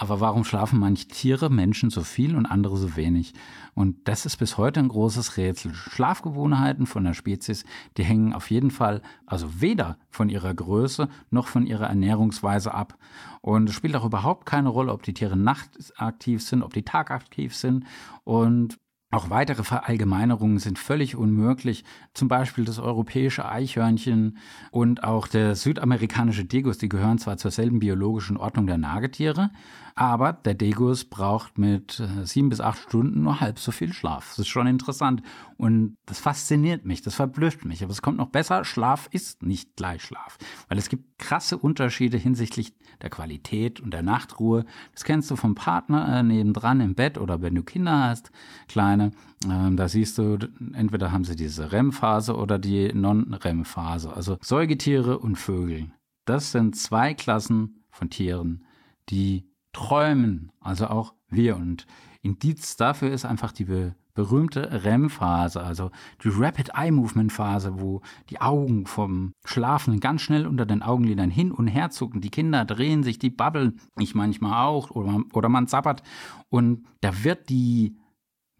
Aber 0.00 0.18
warum 0.18 0.44
schlafen 0.44 0.78
manche 0.78 1.08
Tiere, 1.08 1.50
Menschen 1.50 1.90
so 1.90 2.02
viel 2.02 2.34
und 2.34 2.46
andere 2.46 2.78
so 2.78 2.96
wenig? 2.96 3.34
Und 3.74 4.08
das 4.08 4.24
ist 4.24 4.38
bis 4.38 4.56
heute 4.56 4.80
ein 4.80 4.88
großes 4.88 5.36
Rätsel. 5.36 5.74
Schlafgewohnheiten 5.74 6.86
von 6.86 7.04
der 7.04 7.12
Spezies, 7.12 7.66
die 7.98 8.04
hängen 8.04 8.32
auf 8.32 8.50
jeden 8.50 8.70
Fall, 8.70 9.02
also 9.26 9.60
weder 9.60 9.98
von 10.08 10.30
ihrer 10.30 10.54
Größe 10.54 11.10
noch 11.28 11.48
von 11.48 11.66
ihrer 11.66 11.88
Ernährungsweise 11.88 12.72
ab. 12.72 12.96
Und 13.42 13.68
es 13.68 13.74
spielt 13.74 13.94
auch 13.94 14.06
überhaupt 14.06 14.46
keine 14.46 14.70
Rolle, 14.70 14.90
ob 14.90 15.02
die 15.02 15.12
Tiere 15.12 15.36
nachtaktiv 15.36 16.42
sind, 16.42 16.62
ob 16.62 16.72
die 16.72 16.82
tagaktiv 16.82 17.54
sind. 17.54 17.84
Und 18.24 18.78
auch 19.12 19.28
weitere 19.28 19.64
Verallgemeinerungen 19.64 20.58
sind 20.58 20.78
völlig 20.78 21.16
unmöglich. 21.16 21.84
Zum 22.14 22.28
Beispiel 22.28 22.64
das 22.64 22.78
europäische 22.78 23.48
Eichhörnchen 23.48 24.38
und 24.70 25.02
auch 25.02 25.26
der 25.26 25.56
südamerikanische 25.56 26.44
Degus, 26.44 26.78
die 26.78 26.88
gehören 26.88 27.18
zwar 27.18 27.36
zur 27.36 27.50
selben 27.50 27.80
biologischen 27.80 28.36
Ordnung 28.36 28.68
der 28.68 28.78
Nagetiere, 28.78 29.50
aber 29.96 30.32
der 30.32 30.54
Degus 30.54 31.04
braucht 31.04 31.58
mit 31.58 32.00
äh, 32.00 32.24
sieben 32.24 32.48
bis 32.48 32.60
acht 32.60 32.78
Stunden 32.78 33.22
nur 33.22 33.40
halb 33.40 33.58
so 33.58 33.72
viel 33.72 33.92
Schlaf. 33.92 34.28
Das 34.30 34.38
ist 34.40 34.48
schon 34.48 34.66
interessant. 34.66 35.22
Und 35.56 35.96
das 36.06 36.20
fasziniert 36.20 36.86
mich, 36.86 37.02
das 37.02 37.14
verblüfft 37.14 37.64
mich. 37.64 37.82
Aber 37.82 37.92
es 37.92 38.00
kommt 38.00 38.16
noch 38.16 38.30
besser, 38.30 38.64
Schlaf 38.64 39.08
ist 39.10 39.42
nicht 39.42 39.76
gleich 39.76 40.02
Schlaf. 40.02 40.38
Weil 40.68 40.78
es 40.78 40.88
gibt 40.88 41.18
krasse 41.18 41.58
Unterschiede 41.58 42.16
hinsichtlich 42.16 42.74
der 43.02 43.10
Qualität 43.10 43.80
und 43.80 43.92
der 43.92 44.02
Nachtruhe. 44.02 44.64
Das 44.94 45.04
kennst 45.04 45.30
du 45.30 45.36
vom 45.36 45.54
Partner 45.54 46.20
äh, 46.20 46.22
nebendran 46.22 46.80
im 46.80 46.94
Bett 46.94 47.18
oder 47.18 47.42
wenn 47.42 47.54
du 47.54 47.62
Kinder 47.62 48.08
hast, 48.08 48.30
kleine. 48.68 48.99
Ähm, 49.44 49.76
da 49.76 49.88
siehst 49.88 50.18
du, 50.18 50.38
entweder 50.74 51.12
haben 51.12 51.24
sie 51.24 51.36
diese 51.36 51.72
REM-Phase 51.72 52.36
oder 52.36 52.58
die 52.58 52.92
Non-REM-Phase. 52.92 54.12
Also 54.12 54.38
Säugetiere 54.42 55.18
und 55.18 55.36
Vögel. 55.36 55.90
Das 56.24 56.52
sind 56.52 56.76
zwei 56.76 57.14
Klassen 57.14 57.82
von 57.90 58.10
Tieren, 58.10 58.64
die 59.08 59.48
träumen, 59.72 60.52
also 60.60 60.86
auch 60.88 61.14
wir. 61.28 61.56
Und 61.56 61.86
Indiz 62.22 62.76
dafür 62.76 63.10
ist 63.10 63.24
einfach 63.24 63.52
die 63.52 63.64
be 63.64 63.94
berühmte 64.12 64.84
REM-Phase, 64.84 65.62
also 65.62 65.90
die 66.22 66.28
Rapid 66.28 66.72
Eye 66.74 66.90
Movement 66.90 67.32
Phase, 67.32 67.80
wo 67.80 68.02
die 68.28 68.40
Augen 68.40 68.86
vom 68.86 69.32
Schlafen 69.44 70.00
ganz 70.00 70.22
schnell 70.22 70.46
unter 70.46 70.66
den 70.66 70.82
Augenlidern 70.82 71.30
hin 71.30 71.52
und 71.52 71.68
her 71.68 71.90
zucken. 71.90 72.20
Die 72.20 72.28
Kinder 72.28 72.64
drehen 72.64 73.02
sich, 73.02 73.18
die 73.18 73.30
babbeln, 73.30 73.80
ich 73.98 74.14
manchmal 74.14 74.66
auch, 74.66 74.90
oder, 74.90 75.22
oder 75.32 75.48
man 75.48 75.68
zappert. 75.68 76.02
Und 76.48 76.84
da 77.00 77.24
wird 77.24 77.48
die 77.48 77.96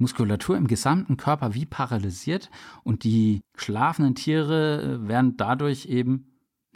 Muskulatur 0.01 0.57
im 0.57 0.67
gesamten 0.67 1.17
Körper 1.17 1.55
wie 1.55 1.67
paralysiert 1.67 2.51
und 2.83 3.05
die 3.05 3.41
schlafenden 3.55 4.15
Tiere 4.15 4.83
äh, 4.83 5.09
werden 5.09 5.37
dadurch 5.37 5.87
eben 5.87 6.27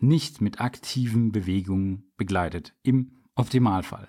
nicht 0.01 0.41
mit 0.41 0.61
aktiven 0.61 1.33
Bewegungen 1.33 2.13
begleitet, 2.17 2.75
im 2.83 3.13
Optimalfall. 3.35 4.09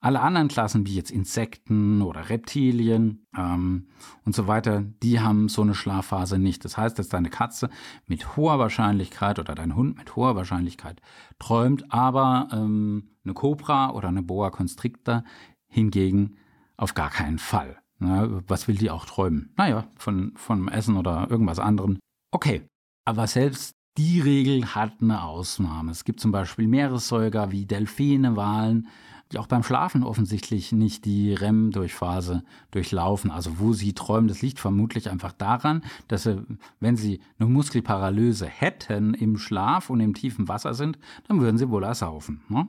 Alle 0.00 0.20
anderen 0.20 0.48
Klassen, 0.48 0.86
wie 0.86 0.96
jetzt 0.96 1.12
Insekten 1.12 2.02
oder 2.02 2.28
Reptilien 2.28 3.24
ähm, 3.36 3.86
und 4.24 4.34
so 4.34 4.48
weiter, 4.48 4.82
die 5.02 5.20
haben 5.20 5.48
so 5.48 5.62
eine 5.62 5.74
Schlafphase 5.74 6.38
nicht. 6.38 6.64
Das 6.64 6.76
heißt, 6.76 6.98
dass 6.98 7.08
deine 7.08 7.30
Katze 7.30 7.70
mit 8.06 8.36
hoher 8.36 8.58
Wahrscheinlichkeit 8.58 9.38
oder 9.38 9.54
dein 9.54 9.76
Hund 9.76 9.98
mit 9.98 10.16
hoher 10.16 10.34
Wahrscheinlichkeit 10.34 11.00
träumt, 11.38 11.92
aber 11.92 12.48
ähm, 12.52 13.10
eine 13.24 13.34
Cobra 13.34 13.90
oder 13.92 14.08
eine 14.08 14.22
Boa 14.22 14.50
Constrictor 14.50 15.22
hingegen 15.68 16.36
auf 16.76 16.94
gar 16.94 17.10
keinen 17.10 17.38
Fall. 17.38 17.81
Na, 18.02 18.28
was 18.48 18.66
will 18.66 18.74
die 18.74 18.90
auch 18.90 19.06
träumen? 19.06 19.52
Naja, 19.56 19.86
von, 19.96 20.32
von 20.34 20.66
Essen 20.68 20.96
oder 20.96 21.28
irgendwas 21.30 21.60
anderem. 21.60 21.98
Okay, 22.32 22.62
aber 23.04 23.28
selbst 23.28 23.76
die 23.96 24.20
Regel 24.20 24.74
hat 24.74 24.94
eine 25.00 25.22
Ausnahme. 25.22 25.92
Es 25.92 26.04
gibt 26.04 26.18
zum 26.18 26.32
Beispiel 26.32 26.66
Meeressäuger 26.66 27.52
wie 27.52 27.66
Delfine, 27.66 28.36
Walen, 28.36 28.88
die 29.30 29.38
auch 29.38 29.46
beim 29.46 29.62
Schlafen 29.62 30.02
offensichtlich 30.02 30.72
nicht 30.72 31.04
die 31.04 31.32
REM-Durchphase 31.32 32.42
durchlaufen. 32.70 33.30
Also 33.30 33.58
wo 33.58 33.72
sie 33.72 33.92
träumen, 33.92 34.28
das 34.28 34.42
liegt 34.42 34.58
vermutlich 34.58 35.08
einfach 35.08 35.32
daran, 35.32 35.82
dass 36.08 36.24
sie, 36.24 36.42
wenn 36.80 36.96
sie 36.96 37.20
eine 37.38 37.48
Muskelparalyse 37.48 38.46
hätten 38.46 39.14
im 39.14 39.38
Schlaf 39.38 39.90
und 39.90 40.00
im 40.00 40.14
tiefen 40.14 40.48
Wasser 40.48 40.74
sind, 40.74 40.98
dann 41.28 41.40
würden 41.40 41.56
sie 41.56 41.70
wohl 41.70 41.84
ersaufen. 41.84 42.42
Ne? 42.48 42.68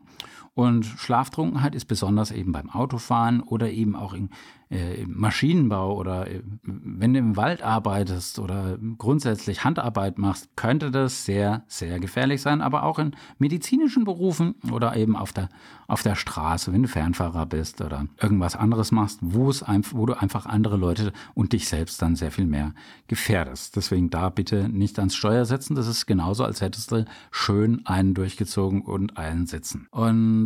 Und 0.55 0.85
Schlaftrunkenheit 0.85 1.73
ist 1.73 1.85
besonders 1.85 2.31
eben 2.31 2.51
beim 2.51 2.69
Autofahren 2.69 3.41
oder 3.41 3.71
eben 3.71 3.95
auch 3.95 4.13
in 4.13 4.29
äh, 4.73 5.05
Maschinenbau 5.05 5.95
oder 5.95 6.27
äh, 6.27 6.41
wenn 6.63 7.13
du 7.13 7.19
im 7.19 7.35
Wald 7.35 7.61
arbeitest 7.61 8.39
oder 8.39 8.77
grundsätzlich 8.97 9.63
Handarbeit 9.63 10.17
machst, 10.17 10.49
könnte 10.55 10.89
das 10.89 11.25
sehr, 11.25 11.63
sehr 11.67 11.99
gefährlich 11.99 12.41
sein, 12.41 12.61
aber 12.61 12.83
auch 12.83 12.97
in 12.97 13.15
medizinischen 13.37 14.03
Berufen 14.03 14.55
oder 14.71 14.95
eben 14.95 15.15
auf 15.15 15.31
der, 15.31 15.49
auf 15.87 16.01
der 16.01 16.15
Straße, 16.15 16.73
wenn 16.73 16.81
du 16.81 16.87
Fernfahrer 16.87 17.45
bist 17.45 17.81
oder 17.81 18.07
irgendwas 18.19 18.55
anderes 18.55 18.91
machst, 18.91 19.19
wo, 19.21 19.49
es 19.49 19.61
einfach, 19.61 19.95
wo 19.95 20.05
du 20.07 20.19
einfach 20.19 20.45
andere 20.47 20.77
Leute 20.77 21.13
und 21.35 21.53
dich 21.53 21.67
selbst 21.67 22.01
dann 22.01 22.15
sehr 22.15 22.31
viel 22.31 22.47
mehr 22.47 22.73
gefährdest. 23.07 23.75
Deswegen 23.75 24.09
da 24.09 24.29
bitte 24.29 24.69
nicht 24.69 24.97
ans 24.97 25.15
Steuer 25.15 25.45
setzen. 25.45 25.75
Das 25.75 25.87
ist 25.87 26.07
genauso, 26.07 26.43
als 26.43 26.61
hättest 26.61 26.91
du 26.91 27.05
schön 27.31 27.85
einen 27.85 28.15
durchgezogen 28.15 28.81
und 28.81 29.17
einen 29.17 29.45
sitzen. 29.45 29.87
Und 29.91 30.42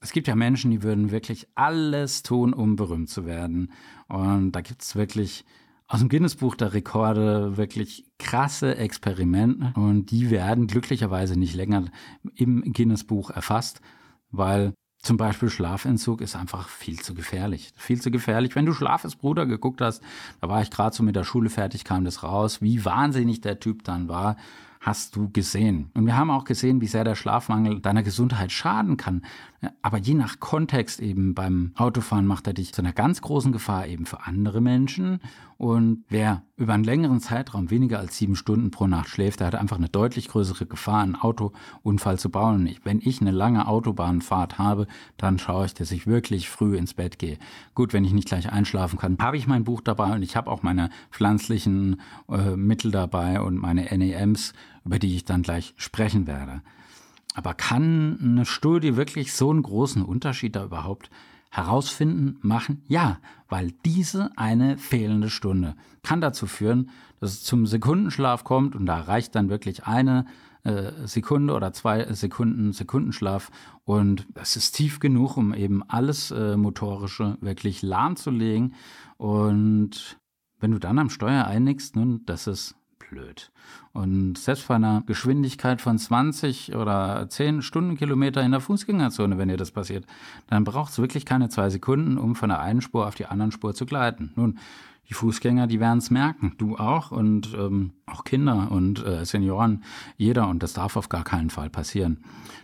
es 0.00 0.12
gibt 0.12 0.28
ja 0.28 0.34
Menschen, 0.34 0.70
die 0.70 0.82
würden 0.82 1.10
wirklich 1.10 1.48
alles 1.54 2.22
tun, 2.22 2.52
um 2.52 2.76
berühmt 2.76 3.08
zu 3.08 3.26
werden. 3.26 3.72
Und 4.08 4.52
da 4.52 4.60
gibt 4.60 4.82
es 4.82 4.96
wirklich 4.96 5.44
aus 5.88 6.00
dem 6.00 6.08
Guinness-Buch 6.08 6.54
der 6.54 6.74
Rekorde 6.74 7.56
wirklich 7.56 8.04
krasse 8.18 8.76
Experimente. 8.76 9.72
Und 9.74 10.10
die 10.10 10.30
werden 10.30 10.66
glücklicherweise 10.66 11.38
nicht 11.38 11.54
länger 11.54 11.86
im 12.34 12.72
Guinness-Buch 12.72 13.30
erfasst, 13.30 13.80
weil 14.30 14.74
zum 15.00 15.16
Beispiel 15.16 15.48
Schlafentzug 15.48 16.20
ist 16.20 16.36
einfach 16.36 16.68
viel 16.68 16.98
zu 16.98 17.14
gefährlich. 17.14 17.72
Viel 17.76 18.00
zu 18.00 18.10
gefährlich. 18.10 18.54
Wenn 18.54 18.66
du 18.66 18.72
Schlafes 18.72 19.16
Bruder 19.16 19.46
geguckt 19.46 19.80
hast, 19.80 20.02
da 20.40 20.48
war 20.48 20.60
ich 20.60 20.70
gerade 20.70 20.94
so 20.94 21.02
mit 21.02 21.16
der 21.16 21.24
Schule 21.24 21.50
fertig, 21.50 21.84
kam 21.84 22.04
das 22.04 22.22
raus, 22.22 22.60
wie 22.60 22.84
wahnsinnig 22.84 23.40
der 23.40 23.60
Typ 23.60 23.84
dann 23.84 24.08
war 24.08 24.36
hast 24.80 25.16
du 25.16 25.30
gesehen. 25.30 25.90
Und 25.94 26.06
wir 26.06 26.16
haben 26.16 26.30
auch 26.30 26.44
gesehen, 26.44 26.80
wie 26.80 26.86
sehr 26.86 27.04
der 27.04 27.14
Schlafmangel 27.14 27.80
deiner 27.80 28.02
Gesundheit 28.02 28.52
schaden 28.52 28.96
kann. 28.96 29.22
Aber 29.82 29.98
je 29.98 30.14
nach 30.14 30.38
Kontext 30.38 31.00
eben 31.00 31.34
beim 31.34 31.72
Autofahren 31.74 32.26
macht 32.26 32.46
er 32.46 32.52
dich 32.52 32.72
zu 32.72 32.80
einer 32.80 32.92
ganz 32.92 33.20
großen 33.20 33.50
Gefahr 33.50 33.88
eben 33.88 34.06
für 34.06 34.24
andere 34.24 34.60
Menschen. 34.60 35.20
Und 35.56 36.04
wer 36.08 36.44
über 36.56 36.74
einen 36.74 36.84
längeren 36.84 37.18
Zeitraum 37.18 37.68
weniger 37.70 37.98
als 37.98 38.16
sieben 38.16 38.36
Stunden 38.36 38.70
pro 38.70 38.86
Nacht 38.86 39.08
schläft, 39.08 39.40
der 39.40 39.48
hat 39.48 39.56
einfach 39.56 39.76
eine 39.76 39.88
deutlich 39.88 40.28
größere 40.28 40.66
Gefahr, 40.66 41.02
einen 41.02 41.16
Autounfall 41.16 42.20
zu 42.20 42.30
bauen. 42.30 42.72
Wenn 42.84 43.00
ich 43.02 43.20
eine 43.20 43.32
lange 43.32 43.66
Autobahnfahrt 43.66 44.58
habe, 44.58 44.86
dann 45.16 45.40
schaue 45.40 45.66
ich, 45.66 45.74
dass 45.74 45.90
ich 45.90 46.06
wirklich 46.06 46.48
früh 46.48 46.76
ins 46.76 46.94
Bett 46.94 47.18
gehe. 47.18 47.38
Gut, 47.74 47.92
wenn 47.92 48.04
ich 48.04 48.12
nicht 48.12 48.28
gleich 48.28 48.52
einschlafen 48.52 49.00
kann, 49.00 49.18
habe 49.18 49.36
ich 49.36 49.48
mein 49.48 49.64
Buch 49.64 49.80
dabei 49.80 50.14
und 50.14 50.22
ich 50.22 50.36
habe 50.36 50.48
auch 50.48 50.62
meine 50.62 50.90
pflanzlichen 51.10 52.00
äh, 52.28 52.54
Mittel 52.54 52.92
dabei 52.92 53.40
und 53.40 53.56
meine 53.56 53.86
NEMs, 53.86 54.52
über 54.88 54.98
die 54.98 55.16
ich 55.16 55.26
dann 55.26 55.42
gleich 55.42 55.74
sprechen 55.76 56.26
werde. 56.26 56.62
Aber 57.34 57.52
kann 57.52 58.18
eine 58.22 58.46
Studie 58.46 58.96
wirklich 58.96 59.34
so 59.34 59.50
einen 59.50 59.60
großen 59.60 60.02
Unterschied 60.02 60.56
da 60.56 60.64
überhaupt 60.64 61.10
herausfinden, 61.50 62.38
machen? 62.40 62.82
Ja, 62.88 63.18
weil 63.50 63.72
diese 63.84 64.30
eine 64.38 64.78
fehlende 64.78 65.28
Stunde 65.28 65.74
kann 66.02 66.22
dazu 66.22 66.46
führen, 66.46 66.88
dass 67.20 67.32
es 67.32 67.44
zum 67.44 67.66
Sekundenschlaf 67.66 68.44
kommt 68.44 68.74
und 68.74 68.86
da 68.86 68.98
reicht 69.02 69.34
dann 69.34 69.50
wirklich 69.50 69.84
eine 69.84 70.24
äh, 70.62 70.90
Sekunde 71.04 71.52
oder 71.52 71.74
zwei 71.74 72.10
Sekunden 72.14 72.72
Sekundenschlaf 72.72 73.50
und 73.84 74.26
das 74.32 74.56
ist 74.56 74.72
tief 74.72 75.00
genug, 75.00 75.36
um 75.36 75.52
eben 75.52 75.82
alles 75.82 76.30
äh, 76.30 76.56
Motorische 76.56 77.36
wirklich 77.42 77.82
lahmzulegen 77.82 78.72
und 79.18 80.18
wenn 80.60 80.70
du 80.70 80.78
dann 80.78 80.98
am 80.98 81.10
Steuer 81.10 81.44
einigst, 81.44 81.94
nun, 81.94 82.24
das 82.24 82.46
ist 82.46 82.77
blöd. 83.08 83.50
Und 83.92 84.38
selbst 84.38 84.68
bei 84.68 84.76
einer 84.76 85.02
Geschwindigkeit 85.06 85.80
von 85.80 85.98
20 85.98 86.74
oder 86.74 87.26
10 87.28 87.62
Stundenkilometer 87.62 88.42
in 88.42 88.52
der 88.52 88.60
Fußgängerzone, 88.60 89.38
wenn 89.38 89.48
dir 89.48 89.56
das 89.56 89.70
passiert, 89.70 90.04
dann 90.48 90.64
braucht 90.64 90.92
es 90.92 90.98
wirklich 90.98 91.24
keine 91.24 91.48
zwei 91.48 91.70
Sekunden, 91.70 92.18
um 92.18 92.34
von 92.34 92.48
der 92.48 92.60
einen 92.60 92.80
Spur 92.80 93.06
auf 93.06 93.14
die 93.14 93.26
andere 93.26 93.52
Spur 93.52 93.74
zu 93.74 93.86
gleiten. 93.86 94.32
Nun, 94.36 94.58
die 95.08 95.14
Fußgänger, 95.14 95.66
die 95.66 95.80
werden 95.80 95.98
es 95.98 96.10
merken, 96.10 96.54
du 96.58 96.76
auch 96.76 97.10
und 97.10 97.54
ähm, 97.54 97.92
auch 98.06 98.24
Kinder 98.24 98.70
und 98.70 99.04
äh, 99.04 99.24
Senioren, 99.24 99.82
jeder 100.16 100.48
und 100.48 100.62
das 100.62 100.74
darf 100.74 100.96
auf 100.96 101.08
gar 101.08 101.24
keinen 101.24 101.48
Fall 101.50 101.70
passieren. 101.70 102.22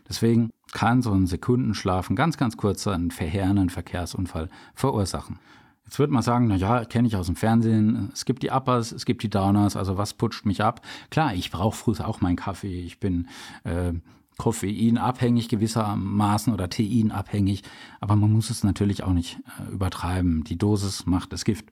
Deswegen 0.08 0.50
kann 0.72 1.00
so 1.00 1.12
ein 1.12 1.26
Sekundenschlaf, 1.26 2.10
ein 2.10 2.16
ganz, 2.16 2.36
ganz 2.36 2.56
kurzer, 2.56 2.92
einen 2.92 3.10
verheerenden 3.10 3.70
Verkehrsunfall 3.70 4.50
verursachen. 4.74 5.38
Jetzt 5.84 5.98
würde 5.98 6.12
man 6.12 6.22
sagen, 6.22 6.46
na 6.48 6.56
ja, 6.56 6.84
kenne 6.84 7.06
ich 7.08 7.16
aus 7.16 7.26
dem 7.26 7.36
Fernsehen. 7.36 8.10
Es 8.12 8.24
gibt 8.24 8.42
die 8.42 8.50
Uppers, 8.50 8.92
es 8.92 9.04
gibt 9.04 9.22
die 9.22 9.30
Downers. 9.30 9.76
Also 9.76 9.98
was 9.98 10.14
putscht 10.14 10.46
mich 10.46 10.62
ab? 10.62 10.80
Klar, 11.10 11.34
ich 11.34 11.50
brauche 11.50 11.76
früh 11.76 11.94
auch 12.02 12.20
meinen 12.20 12.36
Kaffee. 12.36 12.80
Ich 12.80 12.98
bin 13.00 13.28
äh, 13.64 13.92
koffeinabhängig 14.38 15.48
gewissermaßen 15.48 16.52
oder 16.52 16.70
teinabhängig. 16.70 17.62
Aber 18.00 18.16
man 18.16 18.32
muss 18.32 18.50
es 18.50 18.64
natürlich 18.64 19.02
auch 19.02 19.12
nicht 19.12 19.38
äh, 19.58 19.72
übertreiben. 19.72 20.44
Die 20.44 20.56
Dosis 20.56 21.06
macht 21.06 21.32
das 21.32 21.44
Gift. 21.44 21.66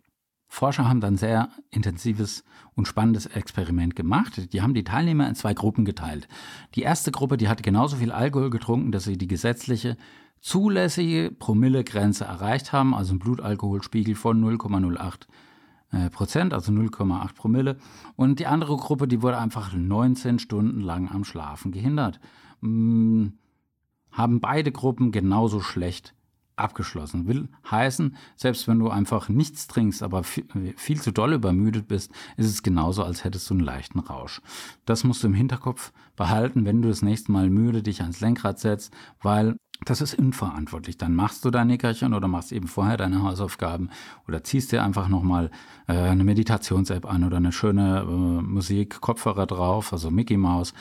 Forscher 0.46 0.87
haben 0.87 1.01
dann 1.01 1.16
sehr 1.16 1.48
intensives 1.70 2.44
und 2.75 2.87
spannendes 2.87 3.25
Experiment 3.25 3.96
gemacht. 3.96 4.53
Die 4.53 4.61
haben 4.61 4.75
die 4.75 4.85
Teilnehmer 4.85 5.27
in 5.27 5.35
zwei 5.35 5.55
Gruppen 5.55 5.87
geteilt. 5.87 6.29
Die 6.75 6.83
erste 6.83 7.11
Gruppe, 7.11 7.38
die 7.38 7.48
hatte 7.48 7.62
genauso 7.62 7.96
viel 7.96 8.12
Alkohol 8.12 8.51
getrunken, 8.51 8.92
dass 8.92 9.05
sie 9.05 9.16
die 9.16 9.29
gesetzliche 9.29 9.96
zulässige 10.42 11.31
Promillegrenze 11.31 12.24
erreicht 12.24 12.72
haben, 12.72 12.94
also 12.94 13.14
ein 13.14 13.20
Blutalkoholspiegel 13.20 14.16
von 14.16 14.44
0,08 14.44 15.26
äh, 15.92 16.11
Prozent, 16.11 16.52
also 16.52 16.72
0,8 16.72 17.35
Promille. 17.35 17.76
Und 18.16 18.40
die 18.40 18.46
andere 18.46 18.76
Gruppe, 18.76 19.07
die 19.07 19.22
wurde 19.22 19.38
einfach 19.38 19.72
19 19.72 20.40
Stunden 20.40 20.81
lang 20.81 21.09
am 21.11 21.24
Schlafen 21.24 21.70
gehindert. 21.70 22.20
Hm, 22.61 23.38
haben 24.11 24.40
beide 24.40 24.72
Gruppen 24.72 25.12
genauso 25.12 25.61
schlecht 25.61 26.14
abgeschlossen. 26.57 27.26
Will 27.26 27.48
heißen, 27.70 28.16
selbst 28.37 28.66
wenn 28.68 28.81
du 28.81 28.90
einfach 28.90 29.28
nichts 29.28 29.68
trinkst, 29.68 30.02
aber 30.02 30.24
viel, 30.24 30.44
viel, 30.76 31.00
zu 31.00 31.12
doll 31.12 31.33
übermüdet 31.35 31.88
bist, 31.88 32.11
ist 32.37 32.46
es 32.46 32.62
genauso, 32.62 33.05
als 33.05 33.24
hättest 33.24 33.48
du 33.48 33.55
einen 33.55 33.62
leichten 33.62 34.00
Rausch. 34.00 34.42
Das 34.85 35.05
musst 35.05 35.22
du 35.22 35.28
im 35.28 35.35
Hinterkopf 35.35 35.92
behalten, 36.16 36.64
wenn 36.64 36.83
du 36.83 36.88
das 36.88 37.02
nächste 37.02 37.33
Mal 37.33 37.48
müde 37.48 37.83
dich 37.83 38.02
ans 38.02 38.20
Lenkrad 38.20 38.59
setzt, 38.59 38.92
weil 39.20 39.57
das 39.84 40.00
ist 40.00 40.14
unverantwortlich. 40.14 40.96
Dann 40.98 41.14
machst 41.14 41.44
du 41.44 41.50
dein 41.50 41.66
Nickerchen 41.68 42.14
oder 42.14 42.28
machst 42.28 42.52
eben 42.52 42.68
vorher 42.68 42.96
deine 42.96 43.22
Hausaufgaben 43.22 43.90
oder 44.28 44.44
ziehst 44.44 44.72
dir 44.72 44.82
einfach 44.82 45.08
nochmal 45.08 45.50
äh, 45.88 45.94
eine 45.94 46.24
Meditations-App 46.24 47.06
an 47.06 47.24
oder 47.24 47.38
eine 47.38 47.52
schöne 47.52 48.00
äh, 48.00 48.04
Musik, 48.04 49.00
Kopfhörer 49.00 49.46
drauf, 49.46 49.92
also 49.92 50.10
Mickey 50.10 50.36
Mouse. 50.36 50.74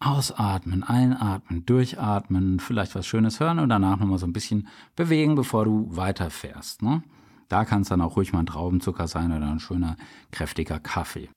Ausatmen, 0.00 0.82
einatmen, 0.82 1.64
durchatmen, 1.64 2.60
vielleicht 2.60 2.94
was 2.94 3.06
Schönes 3.06 3.40
hören 3.40 3.58
und 3.58 3.70
danach 3.70 3.98
nochmal 3.98 4.18
so 4.18 4.26
ein 4.26 4.34
bisschen 4.34 4.68
bewegen, 4.96 5.34
bevor 5.34 5.64
du 5.64 5.86
weiterfährst. 5.96 6.82
Ne? 6.82 7.02
Da 7.48 7.64
kann 7.64 7.82
es 7.82 7.88
dann 7.88 8.02
auch 8.02 8.16
ruhig 8.16 8.32
mal 8.32 8.40
ein 8.40 8.46
Traubenzucker 8.46 9.08
sein 9.08 9.32
oder 9.32 9.46
ein 9.46 9.60
schöner, 9.60 9.96
kräftiger 10.30 10.78
Kaffee. 10.78 11.30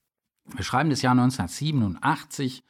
Wir 0.54 0.64
schreiben 0.64 0.90
das 0.90 1.02
Jahr 1.02 1.12
1987 1.12 2.64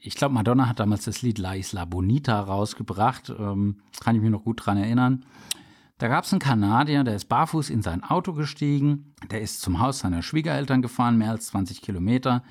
ich 0.00 0.14
glaube, 0.14 0.34
Madonna 0.34 0.68
hat 0.68 0.80
damals 0.80 1.04
das 1.04 1.22
Lied 1.22 1.38
La 1.38 1.54
Isla 1.54 1.84
Bonita 1.84 2.40
rausgebracht. 2.40 3.30
Ähm, 3.38 3.82
kann 4.00 4.16
ich 4.16 4.22
mich 4.22 4.30
noch 4.30 4.44
gut 4.44 4.64
dran 4.64 4.78
erinnern. 4.78 5.24
Da 5.98 6.08
gab 6.08 6.24
es 6.24 6.32
einen 6.32 6.40
Kanadier, 6.40 7.04
der 7.04 7.14
ist 7.14 7.26
barfuß 7.26 7.68
in 7.68 7.82
sein 7.82 8.02
Auto 8.02 8.32
gestiegen. 8.32 9.14
Der 9.30 9.42
ist 9.42 9.60
zum 9.60 9.80
Haus 9.80 9.98
seiner 9.98 10.22
Schwiegereltern 10.22 10.80
gefahren, 10.80 11.18
mehr 11.18 11.30
als 11.30 11.48
20 11.48 11.82
Kilometer. 11.82 12.42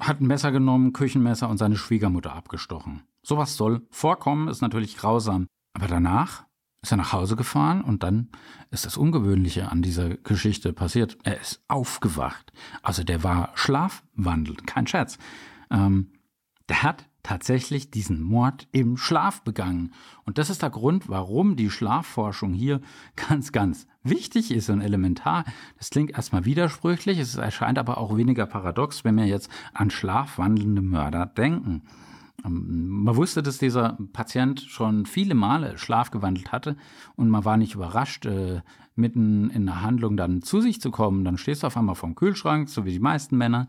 Hat 0.00 0.20
ein 0.20 0.26
Messer 0.26 0.50
genommen, 0.50 0.92
Küchenmesser 0.92 1.48
und 1.48 1.58
seine 1.58 1.76
Schwiegermutter 1.76 2.32
abgestochen. 2.32 3.02
Sowas 3.22 3.56
soll 3.56 3.86
vorkommen, 3.90 4.48
ist 4.48 4.62
natürlich 4.62 4.96
grausam. 4.96 5.46
Aber 5.74 5.86
danach 5.86 6.44
ist 6.82 6.90
er 6.90 6.96
nach 6.96 7.12
Hause 7.12 7.36
gefahren 7.36 7.82
und 7.82 8.02
dann 8.02 8.30
ist 8.72 8.84
das 8.84 8.96
Ungewöhnliche 8.96 9.70
an 9.70 9.82
dieser 9.82 10.16
Geschichte 10.16 10.72
passiert. 10.72 11.16
Er 11.22 11.40
ist 11.40 11.62
aufgewacht. 11.68 12.52
Also 12.82 13.04
der 13.04 13.22
war 13.22 13.50
schlafwandelt, 13.54 14.66
kein 14.66 14.88
Scherz. 14.88 15.18
Ähm, 15.70 16.10
der 16.68 16.82
hat 16.82 17.06
tatsächlich 17.22 17.90
diesen 17.90 18.20
Mord 18.20 18.66
im 18.72 18.96
Schlaf 18.96 19.42
begangen. 19.42 19.92
Und 20.24 20.38
das 20.38 20.50
ist 20.50 20.62
der 20.62 20.70
Grund, 20.70 21.08
warum 21.08 21.56
die 21.56 21.70
Schlafforschung 21.70 22.52
hier 22.52 22.80
ganz, 23.16 23.52
ganz 23.52 23.86
wichtig 24.02 24.50
ist 24.50 24.70
und 24.70 24.80
elementar. 24.80 25.44
Das 25.78 25.90
klingt 25.90 26.12
erstmal 26.12 26.44
widersprüchlich, 26.44 27.18
es 27.18 27.36
erscheint 27.36 27.78
aber 27.78 27.98
auch 27.98 28.16
weniger 28.16 28.46
paradox, 28.46 29.04
wenn 29.04 29.16
wir 29.16 29.26
jetzt 29.26 29.50
an 29.72 29.90
schlafwandelnde 29.90 30.82
Mörder 30.82 31.26
denken. 31.26 31.82
Ähm, 32.44 32.88
man 33.04 33.16
wusste, 33.16 33.42
dass 33.42 33.58
dieser 33.58 33.98
Patient 34.12 34.60
schon 34.60 35.06
viele 35.06 35.34
Male 35.34 35.78
schlafgewandelt 35.78 36.52
hatte 36.52 36.76
und 37.14 37.28
man 37.28 37.44
war 37.44 37.56
nicht 37.56 37.74
überrascht, 37.74 38.26
äh, 38.26 38.62
mitten 38.94 39.48
in 39.50 39.66
der 39.66 39.82
Handlung 39.82 40.16
dann 40.16 40.42
zu 40.42 40.60
sich 40.60 40.80
zu 40.80 40.90
kommen. 40.90 41.24
Dann 41.24 41.38
stehst 41.38 41.62
du 41.62 41.66
auf 41.66 41.76
einmal 41.76 41.94
vorm 41.94 42.14
Kühlschrank, 42.14 42.68
so 42.68 42.84
wie 42.84 42.92
die 42.92 43.00
meisten 43.00 43.36
Männer, 43.38 43.66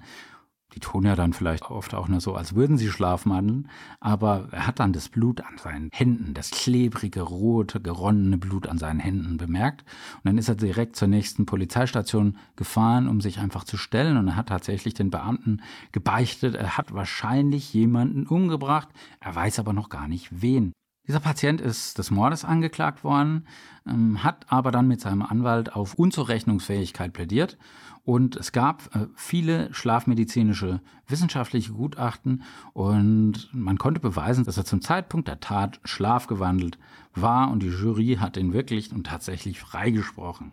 die 0.74 0.80
tun 0.80 1.06
ja 1.06 1.16
dann 1.16 1.34
vielleicht 1.34 1.70
oft 1.70 1.94
auch 1.94 2.08
nur 2.08 2.22
so, 2.22 2.36
als 2.36 2.56
würden 2.56 2.78
sie 2.78 2.90
schlafwandeln, 2.90 3.70
aber 4.00 4.48
er 4.52 4.68
hat 4.68 4.80
dann 4.80 4.94
das 4.94 5.10
Blut 5.10 5.42
an 5.42 5.58
seinen 5.58 5.90
Händen, 5.92 6.34
das 6.34 6.52
klebrige, 6.52 7.22
rote, 7.22 7.80
geronnene 7.80 8.38
Blut 8.38 8.68
an 8.68 8.78
seinen 8.78 9.00
Händen 9.00 9.38
bemerkt. 9.38 9.84
Und 10.18 10.26
dann 10.26 10.38
ist 10.38 10.50
er 10.50 10.56
direkt 10.56 10.96
zur 10.96 11.08
nächsten 11.08 11.46
Polizeistation 11.46 12.38
gefahren, 12.56 13.08
um 13.08 13.22
sich 13.22 13.40
einfach 13.40 13.64
zu 13.64 13.78
stellen. 13.78 14.18
Und 14.18 14.28
er 14.28 14.36
hat 14.36 14.50
tatsächlich 14.50 14.94
den 14.94 15.12
Beamten 15.12 15.62
gebeichtet, 15.92 16.56
er 16.56 16.78
hat 16.78 16.94
wahrscheinlich 16.94 17.74
jemanden 17.74 18.28
umgebracht, 18.28 18.90
er 19.20 19.36
weiß 19.36 19.60
aber 19.60 19.74
noch 19.74 19.90
gar 19.90 20.08
nicht 20.08 20.42
wen. 20.42 20.74
Dieser 21.08 21.20
Patient 21.20 21.60
ist 21.60 21.98
des 21.98 22.12
Mordes 22.12 22.46
angeklagt 22.46 23.04
worden, 23.04 23.46
ähm, 23.86 24.24
hat 24.24 24.46
aber 24.50 24.72
dann 24.72 24.88
mit 24.88 25.02
seinem 25.02 25.22
Anwalt 25.22 25.76
auf 25.76 25.96
Unzurechnungsfähigkeit 25.96 27.12
plädiert 27.12 27.58
und 28.06 28.36
es 28.36 28.52
gab 28.52 28.94
äh, 28.96 29.08
viele 29.16 29.74
schlafmedizinische 29.74 30.82
wissenschaftliche 31.08 31.74
Gutachten 31.74 32.44
und 32.74 33.50
man 33.54 33.78
konnte 33.78 34.00
beweisen, 34.00 34.46
dass 34.46 34.58
er 34.58 34.66
zum 34.66 34.82
Zeitpunkt 34.82 35.28
der 35.28 35.40
Tat 35.40 35.80
schlafgewandelt 35.84 36.78
war 37.16 37.52
und 37.52 37.64
die 37.64 37.68
Jury 37.68 38.18
hat 38.20 38.38
ihn 38.38 38.54
wirklich 38.54 38.92
und 38.94 39.06
tatsächlich 39.06 39.60
freigesprochen. 39.60 40.52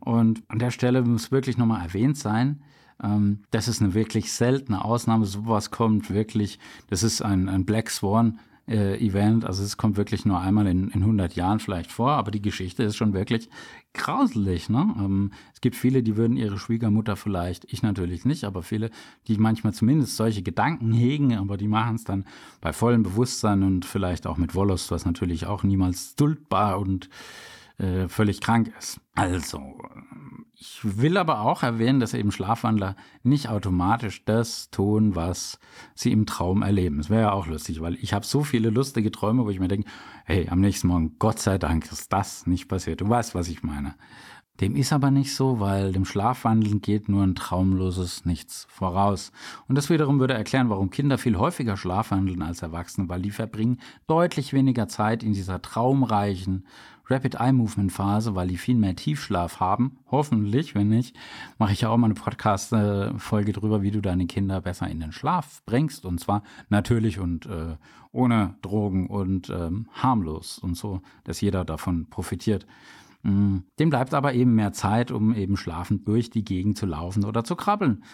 Und 0.00 0.42
an 0.48 0.58
der 0.58 0.70
Stelle 0.70 1.02
muss 1.02 1.32
wirklich 1.32 1.56
nochmal 1.56 1.82
erwähnt 1.82 2.16
sein, 2.16 2.62
ähm, 3.02 3.40
das 3.50 3.66
ist 3.68 3.82
eine 3.82 3.94
wirklich 3.94 4.32
seltene 4.32 4.84
Ausnahme. 4.84 5.24
Sowas 5.24 5.70
kommt 5.70 6.10
wirklich, 6.10 6.58
das 6.90 7.02
ist 7.02 7.22
ein, 7.22 7.48
ein 7.48 7.64
Black 7.64 7.90
Swan 7.90 8.38
äh, 8.68 8.96
Event. 9.04 9.44
Also 9.44 9.62
es 9.62 9.76
kommt 9.76 9.96
wirklich 9.96 10.24
nur 10.24 10.40
einmal 10.40 10.66
in, 10.66 10.88
in 10.88 11.00
100 11.02 11.34
Jahren 11.36 11.60
vielleicht 11.60 11.90
vor, 11.90 12.12
aber 12.12 12.30
die 12.30 12.42
Geschichte 12.42 12.82
ist 12.82 12.96
schon 12.96 13.12
wirklich 13.12 13.48
grauselig. 13.92 14.68
Ne? 14.68 14.94
Ähm, 14.98 15.32
es 15.52 15.60
gibt 15.60 15.76
viele, 15.76 16.02
die 16.02 16.16
würden 16.16 16.36
ihre 16.36 16.58
Schwiegermutter 16.58 17.16
vielleicht, 17.16 17.72
ich 17.72 17.82
natürlich 17.82 18.24
nicht, 18.24 18.44
aber 18.44 18.62
viele, 18.62 18.90
die 19.28 19.38
manchmal 19.38 19.74
zumindest 19.74 20.16
solche 20.16 20.42
Gedanken 20.42 20.92
hegen, 20.92 21.36
aber 21.36 21.56
die 21.56 21.68
machen 21.68 21.96
es 21.96 22.04
dann 22.04 22.24
bei 22.60 22.72
vollem 22.72 23.02
Bewusstsein 23.02 23.62
und 23.62 23.84
vielleicht 23.84 24.26
auch 24.26 24.36
mit 24.36 24.54
Wollust, 24.54 24.90
was 24.90 25.04
natürlich 25.04 25.46
auch 25.46 25.62
niemals 25.62 26.14
duldbar 26.16 26.78
und 26.78 27.08
äh, 27.78 28.08
völlig 28.08 28.40
krank 28.40 28.72
ist. 28.78 29.00
Also, 29.14 29.60
ich 30.56 30.80
will 30.82 31.16
aber 31.16 31.40
auch 31.40 31.62
erwähnen, 31.62 32.00
dass 32.00 32.14
eben 32.14 32.30
Schlafwandler 32.30 32.96
nicht 33.22 33.48
automatisch 33.48 34.24
das 34.24 34.70
tun, 34.70 35.14
was 35.16 35.58
sie 35.94 36.12
im 36.12 36.26
Traum 36.26 36.62
erleben. 36.62 37.00
Es 37.00 37.10
wäre 37.10 37.22
ja 37.22 37.32
auch 37.32 37.46
lustig, 37.46 37.80
weil 37.80 37.94
ich 37.96 38.14
habe 38.14 38.24
so 38.24 38.44
viele 38.44 38.70
lustige 38.70 39.10
Träume, 39.10 39.44
wo 39.44 39.50
ich 39.50 39.60
mir 39.60 39.68
denke, 39.68 39.88
hey, 40.24 40.48
am 40.48 40.60
nächsten 40.60 40.88
Morgen, 40.88 41.16
Gott 41.18 41.40
sei 41.40 41.58
Dank, 41.58 41.90
ist 41.90 42.12
das 42.12 42.46
nicht 42.46 42.68
passiert. 42.68 43.00
Du 43.00 43.08
weißt, 43.08 43.34
was 43.34 43.48
ich 43.48 43.62
meine. 43.62 43.94
Dem 44.60 44.76
ist 44.76 44.92
aber 44.92 45.10
nicht 45.10 45.34
so, 45.34 45.58
weil 45.58 45.92
dem 45.92 46.04
Schlafwandeln 46.04 46.80
geht 46.80 47.08
nur 47.08 47.24
ein 47.24 47.34
traumloses 47.34 48.24
Nichts 48.24 48.68
voraus. 48.70 49.32
Und 49.66 49.76
das 49.76 49.90
wiederum 49.90 50.20
würde 50.20 50.34
erklären, 50.34 50.70
warum 50.70 50.90
Kinder 50.90 51.18
viel 51.18 51.36
häufiger 51.36 51.76
schlafwandeln 51.76 52.40
als 52.40 52.62
Erwachsene, 52.62 53.08
weil 53.08 53.20
die 53.20 53.32
verbringen 53.32 53.80
deutlich 54.06 54.52
weniger 54.52 54.86
Zeit 54.86 55.24
in 55.24 55.32
dieser 55.32 55.60
traumreichen, 55.60 56.64
Rapid 57.06 57.34
Eye 57.34 57.52
Movement 57.52 57.92
Phase, 57.92 58.34
weil 58.34 58.48
die 58.48 58.56
viel 58.56 58.76
mehr 58.76 58.96
Tiefschlaf 58.96 59.60
haben. 59.60 59.98
Hoffentlich, 60.10 60.74
wenn 60.74 60.88
nicht, 60.88 61.16
mache 61.58 61.72
ich 61.72 61.82
ja 61.82 61.90
auch 61.90 61.96
mal 61.96 62.06
eine 62.06 62.14
Podcast-Folge 62.14 63.52
drüber, 63.52 63.82
wie 63.82 63.90
du 63.90 64.00
deine 64.00 64.26
Kinder 64.26 64.60
besser 64.60 64.88
in 64.88 65.00
den 65.00 65.12
Schlaf 65.12 65.62
bringst. 65.66 66.06
Und 66.06 66.20
zwar 66.20 66.42
natürlich 66.70 67.18
und 67.18 67.44
äh, 67.46 67.76
ohne 68.12 68.54
Drogen 68.62 69.08
und 69.08 69.50
ähm, 69.50 69.88
harmlos 69.92 70.58
und 70.58 70.76
so, 70.76 71.02
dass 71.24 71.40
jeder 71.40 71.64
davon 71.64 72.06
profitiert. 72.08 72.66
Mm, 73.24 73.60
dem 73.78 73.90
bleibt 73.90 74.14
aber 74.14 74.34
eben 74.34 74.54
mehr 74.54 74.72
Zeit, 74.72 75.10
um 75.10 75.34
eben 75.34 75.56
schlafend 75.56 76.06
durch 76.06 76.30
die 76.30 76.44
Gegend 76.44 76.78
zu 76.78 76.86
laufen 76.86 77.24
oder 77.24 77.42
zu 77.42 77.56
krabbeln. 77.56 78.04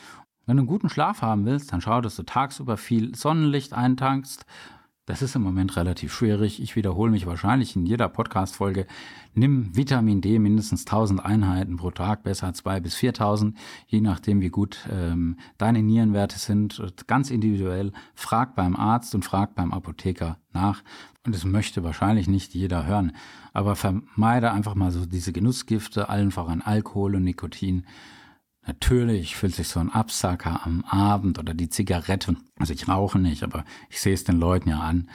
Wenn 0.46 0.56
du 0.56 0.62
einen 0.62 0.68
guten 0.68 0.88
Schlaf 0.88 1.20
haben 1.20 1.44
willst, 1.44 1.72
dann 1.72 1.80
schau, 1.80 2.00
dass 2.00 2.16
du 2.16 2.22
tagsüber 2.22 2.76
viel 2.76 3.14
Sonnenlicht 3.14 3.72
eintankst, 3.72 4.46
das 5.10 5.22
ist 5.22 5.34
im 5.34 5.42
Moment 5.42 5.76
relativ 5.76 6.14
schwierig. 6.14 6.62
Ich 6.62 6.76
wiederhole 6.76 7.10
mich 7.10 7.26
wahrscheinlich 7.26 7.74
in 7.74 7.84
jeder 7.84 8.08
Podcast-Folge. 8.08 8.86
Nimm 9.34 9.76
Vitamin 9.76 10.20
D 10.20 10.38
mindestens 10.38 10.82
1000 10.82 11.24
Einheiten 11.24 11.78
pro 11.78 11.90
Tag, 11.90 12.22
besser 12.22 12.54
2 12.54 12.78
bis 12.78 12.94
4000, 12.94 13.58
je 13.88 14.00
nachdem, 14.00 14.40
wie 14.40 14.50
gut 14.50 14.88
ähm, 14.88 15.36
deine 15.58 15.82
Nierenwerte 15.82 16.38
sind. 16.38 16.80
Ganz 17.08 17.30
individuell. 17.30 17.90
Frag 18.14 18.54
beim 18.54 18.76
Arzt 18.76 19.12
und 19.16 19.24
frag 19.24 19.56
beim 19.56 19.72
Apotheker 19.72 20.38
nach. 20.52 20.84
Und 21.26 21.34
das 21.34 21.44
möchte 21.44 21.82
wahrscheinlich 21.82 22.28
nicht 22.28 22.54
jeder 22.54 22.86
hören. 22.86 23.10
Aber 23.52 23.74
vermeide 23.74 24.52
einfach 24.52 24.76
mal 24.76 24.92
so 24.92 25.06
diese 25.06 25.32
Genussgifte, 25.32 26.08
allen 26.08 26.30
voran 26.30 26.62
Alkohol 26.62 27.16
und 27.16 27.24
Nikotin. 27.24 27.84
Natürlich 28.70 29.34
fühlt 29.34 29.56
sich 29.56 29.66
so 29.66 29.80
ein 29.80 29.90
Absacker 29.90 30.60
am 30.64 30.84
Abend 30.84 31.40
oder 31.40 31.54
die 31.54 31.68
Zigarette, 31.68 32.36
also 32.56 32.72
ich 32.72 32.86
rauche 32.86 33.18
nicht, 33.18 33.42
aber 33.42 33.64
ich 33.88 34.00
sehe 34.00 34.14
es 34.14 34.22
den 34.22 34.38
Leuten 34.38 34.68
ja 34.68 34.78
an, 34.78 35.10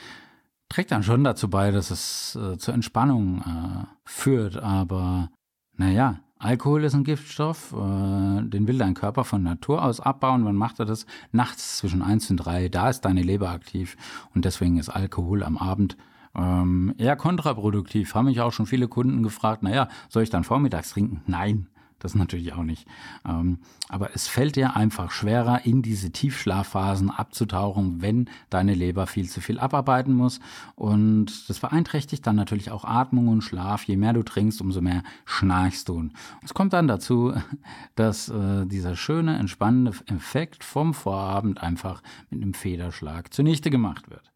trägt 0.68 0.92
dann 0.92 1.04
schon 1.04 1.24
dazu 1.24 1.50
bei, 1.50 1.72
dass 1.72 1.90
es 1.90 2.36
äh, 2.36 2.58
zur 2.58 2.74
Entspannung 2.74 3.40
äh, 3.40 3.86
führt. 4.04 4.58
Aber 4.58 5.30
naja, 5.78 6.20
Alkohol 6.38 6.84
ist 6.84 6.96
ein 6.96 7.06
Giftstoff, 7.06 7.72
äh, 7.72 8.42
den 8.42 8.68
will 8.68 8.78
dein 8.78 8.94
Körper 8.94 9.24
von 9.24 9.42
Natur 9.42 9.86
aus 9.86 10.02
abbauen. 10.02 10.44
Wann 10.44 10.58
macht 10.58 10.80
er 10.80 10.86
das? 10.86 11.06
Nachts 11.32 11.78
zwischen 11.78 12.02
eins 12.02 12.30
und 12.30 12.36
drei, 12.36 12.68
da 12.68 12.90
ist 12.90 13.06
deine 13.06 13.24
Leber 13.24 13.52
aktiv 13.52 13.96
und 14.34 14.44
deswegen 14.44 14.78
ist 14.80 14.90
Alkohol 14.90 15.44
am 15.44 15.58
Abend 15.58 15.96
ähm, 16.36 16.94
eher 16.98 17.16
kontraproduktiv. 17.16 18.16
Haben 18.16 18.26
mich 18.26 18.42
auch 18.42 18.52
schon 18.52 18.66
viele 18.66 18.90
Kunden 18.90 19.24
gefragt, 19.24 19.64
naja, 19.64 19.88
soll 20.10 20.24
ich 20.24 20.30
dann 20.30 20.44
vormittags 20.44 20.90
trinken? 20.90 21.22
Nein, 21.26 21.70
das 22.00 22.16
natürlich 22.16 22.54
auch 22.54 22.64
nicht. 22.64 22.88
Ähm, 23.28 23.60
aber 23.90 24.14
es 24.14 24.28
fällt 24.28 24.56
dir 24.56 24.76
einfach 24.76 25.12
schwerer, 25.12 25.66
in 25.66 25.82
diese 25.82 26.12
Tiefschlafphasen 26.12 27.10
abzutauchen, 27.10 28.02
wenn 28.02 28.30
deine 28.50 28.74
Leber 28.74 29.08
viel 29.08 29.30
zu 29.30 29.42
viel 29.42 29.60
abarbeiten 29.60 30.14
muss. 30.14 30.40
Und 30.76 31.50
das 31.50 31.60
beeinträchtigt 31.60 32.26
dann 32.28 32.36
natürlich 32.36 32.72
auch 32.72 32.86
Atmung 32.86 33.28
und 33.28 33.42
Schlaf. 33.42 33.84
Je 33.84 33.98
mehr 33.98 34.14
du 34.14 34.24
trinkst, 34.24 34.62
umso 34.62 34.82
mehr 34.82 35.04
schnarchst 35.26 35.90
du. 35.90 35.96
Und 35.96 36.14
es 36.44 36.54
kommt 36.54 36.74
dann 36.74 36.88
dazu, 36.88 37.34
dass 37.96 38.30
äh, 38.30 38.66
dieser 38.66 38.96
schöne, 38.96 39.38
entspannende 39.38 39.94
Effekt 40.08 40.64
vom 40.64 40.94
Vorabend 40.94 41.62
einfach 41.62 42.02
mit 42.30 42.42
einem 42.42 42.54
Federschlag 42.54 43.34
zunichte 43.34 43.70
gemacht 43.70 44.10
wird. 44.10 44.32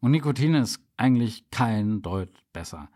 Und 0.00 0.12
Nikotin 0.12 0.54
ist 0.54 0.80
eigentlich 0.96 1.50
kein 1.50 2.02
Deut 2.02 2.30
besser. 2.52 2.88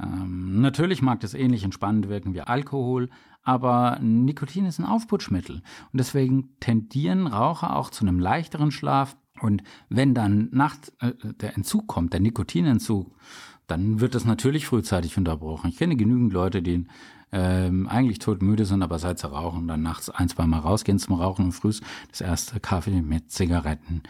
Ähm, 0.00 0.60
natürlich 0.60 1.02
mag 1.02 1.20
das 1.20 1.34
ähnlich 1.34 1.64
entspannend 1.64 2.08
wirken 2.08 2.34
wie 2.34 2.42
Alkohol, 2.42 3.08
aber 3.46 4.00
Nikotin 4.00 4.66
ist 4.66 4.80
ein 4.80 4.84
Aufputschmittel 4.84 5.56
und 5.56 5.98
deswegen 5.98 6.50
tendieren 6.58 7.28
Raucher 7.28 7.76
auch 7.76 7.90
zu 7.90 8.04
einem 8.04 8.18
leichteren 8.18 8.72
Schlaf. 8.72 9.16
Und 9.40 9.62
wenn 9.88 10.14
dann 10.14 10.48
nachts 10.50 10.92
äh, 10.98 11.12
der 11.40 11.56
Entzug 11.56 11.86
kommt, 11.86 12.12
der 12.12 12.20
Nikotinentzug, 12.20 13.14
dann 13.68 14.00
wird 14.00 14.16
das 14.16 14.24
natürlich 14.24 14.66
frühzeitig 14.66 15.16
unterbrochen. 15.16 15.70
Ich 15.70 15.76
kenne 15.76 15.96
genügend 15.96 16.32
Leute, 16.32 16.60
die 16.60 16.86
ähm, 17.32 17.88
eigentlich 17.88 18.18
todmüde 18.18 18.64
sind, 18.64 18.82
aber 18.82 18.98
seit 18.98 19.18
sie 19.18 19.28
rauchen, 19.28 19.66
dann 19.66 19.82
nachts 19.82 20.10
ein, 20.10 20.28
zwei 20.28 20.46
Mal 20.46 20.60
rausgehen 20.60 20.98
zum 20.98 21.16
Rauchen 21.16 21.46
und 21.46 21.52
früh 21.52 21.72
das 22.10 22.20
erste 22.20 22.60
Kaffee 22.60 23.02
mit 23.02 23.30
Zigaretten. 23.30 24.02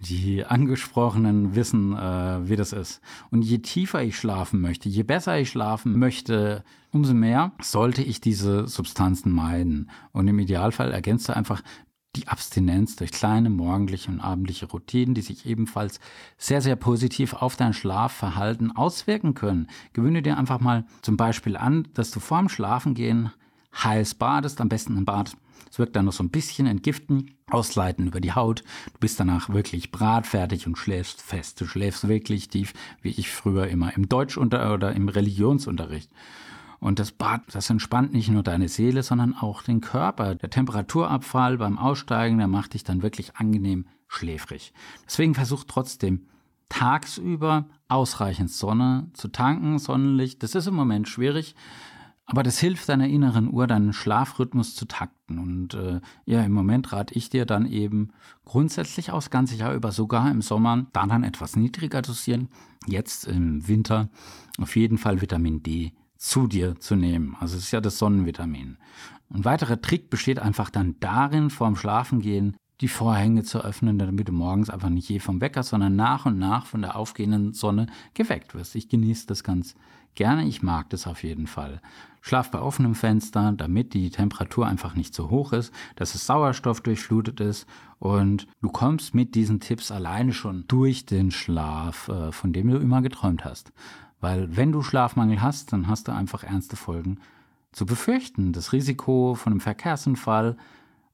Die 0.00 0.44
Angesprochenen 0.44 1.54
wissen, 1.54 1.92
äh, 1.96 2.48
wie 2.48 2.56
das 2.56 2.72
ist. 2.72 3.00
Und 3.30 3.42
je 3.42 3.58
tiefer 3.58 4.02
ich 4.02 4.16
schlafen 4.16 4.60
möchte, 4.60 4.88
je 4.88 5.02
besser 5.02 5.38
ich 5.38 5.50
schlafen 5.50 5.98
möchte, 5.98 6.64
umso 6.92 7.14
mehr 7.14 7.52
sollte 7.60 8.02
ich 8.02 8.20
diese 8.20 8.66
Substanzen 8.66 9.32
meiden. 9.32 9.90
Und 10.12 10.28
im 10.28 10.38
Idealfall 10.38 10.92
ergänzt 10.92 11.28
du 11.28 11.36
einfach 11.36 11.62
die 12.14 12.28
Abstinenz 12.28 12.96
durch 12.96 13.10
kleine 13.10 13.48
morgendliche 13.48 14.10
und 14.10 14.20
abendliche 14.20 14.66
Routinen, 14.66 15.14
die 15.14 15.22
sich 15.22 15.46
ebenfalls 15.46 15.98
sehr, 16.36 16.60
sehr 16.60 16.76
positiv 16.76 17.32
auf 17.32 17.56
dein 17.56 17.72
Schlafverhalten 17.72 18.70
auswirken 18.70 19.34
können. 19.34 19.68
Gewöhne 19.94 20.20
dir 20.20 20.36
einfach 20.36 20.60
mal 20.60 20.84
zum 21.00 21.16
Beispiel 21.16 21.56
an, 21.56 21.88
dass 21.94 22.10
du 22.10 22.20
vorm 22.20 22.50
Schlafengehen 22.50 23.30
heiß 23.74 24.14
badest, 24.16 24.60
am 24.60 24.68
besten 24.68 24.98
im 24.98 25.06
Bad 25.06 25.34
Es 25.70 25.78
wirkt 25.78 25.96
dann 25.96 26.04
noch 26.04 26.12
so 26.12 26.22
ein 26.22 26.28
bisschen 26.28 26.66
entgiften, 26.66 27.30
ausleiten 27.48 28.08
über 28.08 28.20
die 28.20 28.32
Haut. 28.32 28.62
Du 28.92 29.00
bist 29.00 29.18
danach 29.18 29.48
wirklich 29.48 29.90
bratfertig 29.90 30.66
und 30.66 30.76
schläfst 30.76 31.22
fest. 31.22 31.58
Du 31.62 31.66
schläfst 31.66 32.08
wirklich 32.08 32.48
tief, 32.48 32.74
wie 33.00 33.08
ich 33.08 33.30
früher 33.30 33.68
immer 33.68 33.96
im 33.96 34.10
Deutschunter 34.10 34.74
oder 34.74 34.92
im 34.92 35.08
Religionsunterricht. 35.08 36.10
Und 36.82 36.98
das 36.98 37.12
Bad, 37.12 37.42
das 37.52 37.70
entspannt 37.70 38.12
nicht 38.12 38.28
nur 38.28 38.42
deine 38.42 38.68
Seele, 38.68 39.04
sondern 39.04 39.36
auch 39.36 39.62
den 39.62 39.80
Körper. 39.80 40.34
Der 40.34 40.50
Temperaturabfall 40.50 41.56
beim 41.56 41.78
Aussteigen, 41.78 42.38
der 42.38 42.48
macht 42.48 42.74
dich 42.74 42.82
dann 42.82 43.02
wirklich 43.02 43.36
angenehm 43.36 43.86
schläfrig. 44.08 44.74
Deswegen 45.06 45.36
versuch 45.36 45.62
trotzdem 45.62 46.26
tagsüber 46.68 47.66
ausreichend 47.86 48.50
Sonne 48.50 49.08
zu 49.12 49.28
tanken, 49.28 49.78
Sonnenlicht. 49.78 50.42
Das 50.42 50.56
ist 50.56 50.66
im 50.66 50.74
Moment 50.74 51.06
schwierig, 51.06 51.54
aber 52.26 52.42
das 52.42 52.58
hilft 52.58 52.88
deiner 52.88 53.06
inneren 53.06 53.52
Uhr, 53.52 53.68
deinen 53.68 53.92
Schlafrhythmus 53.92 54.74
zu 54.74 54.86
takten. 54.86 55.38
Und 55.38 55.74
äh, 55.74 56.00
ja, 56.24 56.42
im 56.42 56.52
Moment 56.52 56.92
rate 56.92 57.14
ich 57.14 57.30
dir 57.30 57.46
dann 57.46 57.64
eben 57.64 58.08
grundsätzlich 58.44 59.12
aus 59.12 59.30
ganze 59.30 59.54
Jahr 59.54 59.72
über, 59.72 59.92
sogar 59.92 60.28
im 60.32 60.42
Sommer, 60.42 60.86
da 60.92 61.06
dann 61.06 61.22
etwas 61.22 61.54
niedriger 61.54 62.02
dosieren. 62.02 62.48
Jetzt 62.88 63.28
im 63.28 63.68
Winter 63.68 64.08
auf 64.58 64.74
jeden 64.74 64.98
Fall 64.98 65.20
Vitamin 65.20 65.62
D 65.62 65.92
zu 66.22 66.46
dir 66.46 66.78
zu 66.78 66.94
nehmen. 66.94 67.36
Also 67.40 67.56
es 67.56 67.64
ist 67.64 67.72
ja 67.72 67.80
das 67.80 67.98
Sonnenvitamin. 67.98 68.78
Ein 69.34 69.44
weiterer 69.44 69.82
Trick 69.82 70.08
besteht 70.08 70.38
einfach 70.38 70.70
dann 70.70 70.94
darin, 71.00 71.50
vorm 71.50 71.74
Schlafengehen 71.74 72.56
die 72.80 72.88
Vorhänge 72.88 73.42
zu 73.42 73.60
öffnen, 73.64 73.98
damit 73.98 74.28
du 74.28 74.32
morgens 74.32 74.70
einfach 74.70 74.88
nicht 74.88 75.08
je 75.08 75.18
vom 75.18 75.40
Wecker, 75.40 75.64
sondern 75.64 75.96
nach 75.96 76.24
und 76.24 76.38
nach 76.38 76.66
von 76.66 76.82
der 76.82 76.94
aufgehenden 76.94 77.54
Sonne 77.54 77.86
geweckt 78.14 78.54
wirst. 78.54 78.76
Ich 78.76 78.88
genieße 78.88 79.26
das 79.26 79.42
ganz 79.42 79.74
gerne, 80.14 80.46
ich 80.46 80.62
mag 80.62 80.90
das 80.90 81.08
auf 81.08 81.24
jeden 81.24 81.48
Fall. 81.48 81.80
Schlaf 82.20 82.52
bei 82.52 82.60
offenem 82.60 82.94
Fenster, 82.94 83.52
damit 83.56 83.92
die 83.92 84.10
Temperatur 84.10 84.68
einfach 84.68 84.94
nicht 84.94 85.14
so 85.14 85.28
hoch 85.28 85.52
ist, 85.52 85.72
dass 85.96 86.14
es 86.14 86.26
Sauerstoff 86.26 86.80
durchflutet 86.82 87.40
ist 87.40 87.66
und 87.98 88.46
du 88.60 88.68
kommst 88.68 89.12
mit 89.12 89.34
diesen 89.34 89.58
Tipps 89.58 89.90
alleine 89.90 90.32
schon 90.32 90.66
durch 90.68 91.04
den 91.04 91.32
Schlaf, 91.32 92.08
äh, 92.08 92.30
von 92.30 92.52
dem 92.52 92.68
du 92.68 92.78
immer 92.78 93.02
geträumt 93.02 93.44
hast. 93.44 93.72
Weil 94.22 94.56
wenn 94.56 94.72
du 94.72 94.80
Schlafmangel 94.80 95.42
hast, 95.42 95.74
dann 95.74 95.88
hast 95.88 96.08
du 96.08 96.12
einfach 96.12 96.44
ernste 96.44 96.76
Folgen 96.76 97.18
zu 97.72 97.84
befürchten. 97.84 98.52
Das 98.52 98.72
Risiko 98.72 99.34
von 99.34 99.52
einem 99.52 99.60
Verkehrsunfall, 99.60 100.56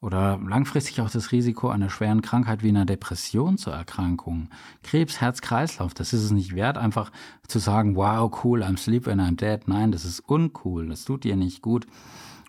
oder 0.00 0.38
langfristig 0.38 1.00
auch 1.00 1.10
das 1.10 1.32
Risiko 1.32 1.70
einer 1.70 1.90
schweren 1.90 2.22
Krankheit 2.22 2.62
wie 2.62 2.68
einer 2.68 2.84
Depression 2.84 3.58
zur 3.58 3.72
Erkrankung. 3.72 4.48
Krebs, 4.82 5.20
Herz-Kreislauf, 5.20 5.92
das 5.92 6.12
ist 6.12 6.22
es 6.22 6.30
nicht 6.30 6.54
wert, 6.54 6.78
einfach 6.78 7.10
zu 7.48 7.58
sagen, 7.58 7.96
wow, 7.96 8.30
cool, 8.44 8.62
I'm 8.62 8.78
sleep 8.78 9.06
when 9.06 9.20
I'm 9.20 9.36
dead. 9.36 9.66
Nein, 9.66 9.90
das 9.90 10.04
ist 10.04 10.20
uncool, 10.20 10.88
das 10.88 11.04
tut 11.04 11.24
dir 11.24 11.34
nicht 11.34 11.62
gut. 11.62 11.86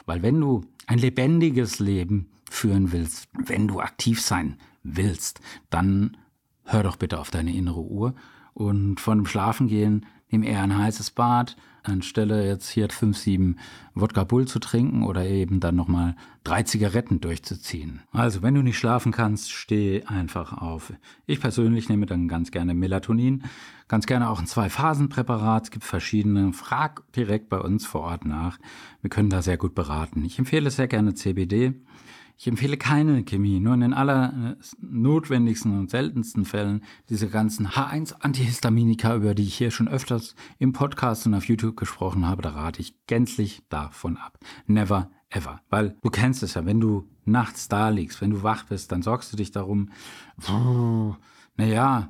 Weil 0.06 0.22
wenn 0.22 0.40
du 0.40 0.62
ein 0.86 1.00
lebendiges 1.00 1.80
Leben 1.80 2.30
führen 2.50 2.92
willst, 2.92 3.28
wenn 3.34 3.68
du 3.68 3.80
aktiv 3.80 4.22
sein 4.22 4.58
willst, 4.84 5.42
dann 5.70 6.18
hör 6.66 6.84
doch 6.84 6.98
bitte 6.98 7.20
auf 7.20 7.32
deine 7.32 7.56
innere 7.56 7.82
Uhr 7.82 8.14
und 8.54 9.00
von 9.00 9.20
dem 9.20 9.26
Schlafengehen 9.26 10.06
nimm 10.30 10.44
eher 10.44 10.64
ein 10.64 10.78
heißes 10.78 11.12
Bad, 11.12 11.56
anstelle 11.84 12.46
jetzt 12.48 12.70
hier 12.70 12.90
5, 12.90 13.18
7 13.18 13.56
Wodka 13.96 14.24
Bull 14.24 14.48
zu 14.48 14.60
trinken 14.60 15.04
oder 15.04 15.26
eben 15.26 15.60
dann 15.60 15.76
nochmal 15.76 16.16
drei 16.44 16.64
Zigaretten 16.64 17.20
durchzuziehen. 17.20 18.02
Also, 18.12 18.42
wenn 18.42 18.56
du 18.56 18.62
nicht 18.62 18.78
schlafen 18.78 19.12
kannst, 19.12 19.52
steh 19.52 20.04
einfach 20.06 20.54
auf. 20.54 20.94
Ich 21.26 21.40
persönlich 21.40 21.90
nehme 21.90 22.06
dann 22.06 22.28
ganz 22.28 22.52
gerne 22.52 22.74
Melatonin, 22.74 23.44
ganz 23.88 24.06
gerne 24.06 24.30
auch 24.30 24.40
ein 24.40 24.48
Zwei-Phasen-Präparat. 24.48 25.66
Es 25.66 25.72
gibt 25.72 25.86
verschiedene. 25.86 26.54
Frag 26.54 27.04
direkt 27.14 27.50
bei 27.50 27.60
uns 27.60 27.86
vor 27.86 28.02
Ort 28.02 28.26
nach. 28.26 28.58
Wir 29.02 29.10
können 29.10 29.30
da 29.30 29.42
sehr 29.42 29.58
gut 29.58 29.76
beraten. 29.76 30.24
Ich 30.26 30.40
empfehle 30.40 30.72
sehr 30.72 30.88
gerne 30.88 31.14
CBD. 31.14 31.74
Ich 32.42 32.48
empfehle 32.48 32.78
keine 32.78 33.26
Chemie, 33.26 33.60
nur 33.60 33.74
in 33.74 33.82
den 33.82 33.94
aller 33.94 34.56
notwendigsten 34.80 35.78
und 35.78 35.90
seltensten 35.90 36.46
Fällen 36.46 36.86
diese 37.10 37.28
ganzen 37.28 37.68
H1-Antihistaminika, 37.68 39.14
über 39.14 39.36
die 39.36 39.44
ich 39.44 39.58
hier 39.58 39.72
schon 39.72 39.90
öfters 39.90 40.36
im 40.58 40.72
Podcast 40.72 41.28
und 41.28 41.34
auf 41.34 41.50
YouTube 41.50 41.76
gesprochen 41.76 42.26
habe, 42.26 42.42
da 42.42 42.52
rate 42.52 42.80
ich 42.80 42.96
gänzlich 43.08 43.64
davon 43.68 44.16
ab. 44.16 44.40
Never 44.68 45.12
ever. 45.30 45.60
Weil 45.70 45.98
du 46.02 46.10
kennst 46.10 46.42
es 46.42 46.54
ja, 46.54 46.66
wenn 46.66 46.80
du 46.80 47.10
nachts 47.26 47.68
da 47.68 47.90
liegst, 47.90 48.22
wenn 48.22 48.30
du 48.30 48.42
wach 48.42 48.64
bist, 48.64 48.94
dann 48.94 49.02
sorgst 49.02 49.34
du 49.34 49.38
dich 49.38 49.52
darum, 49.52 49.90
naja, 51.58 52.10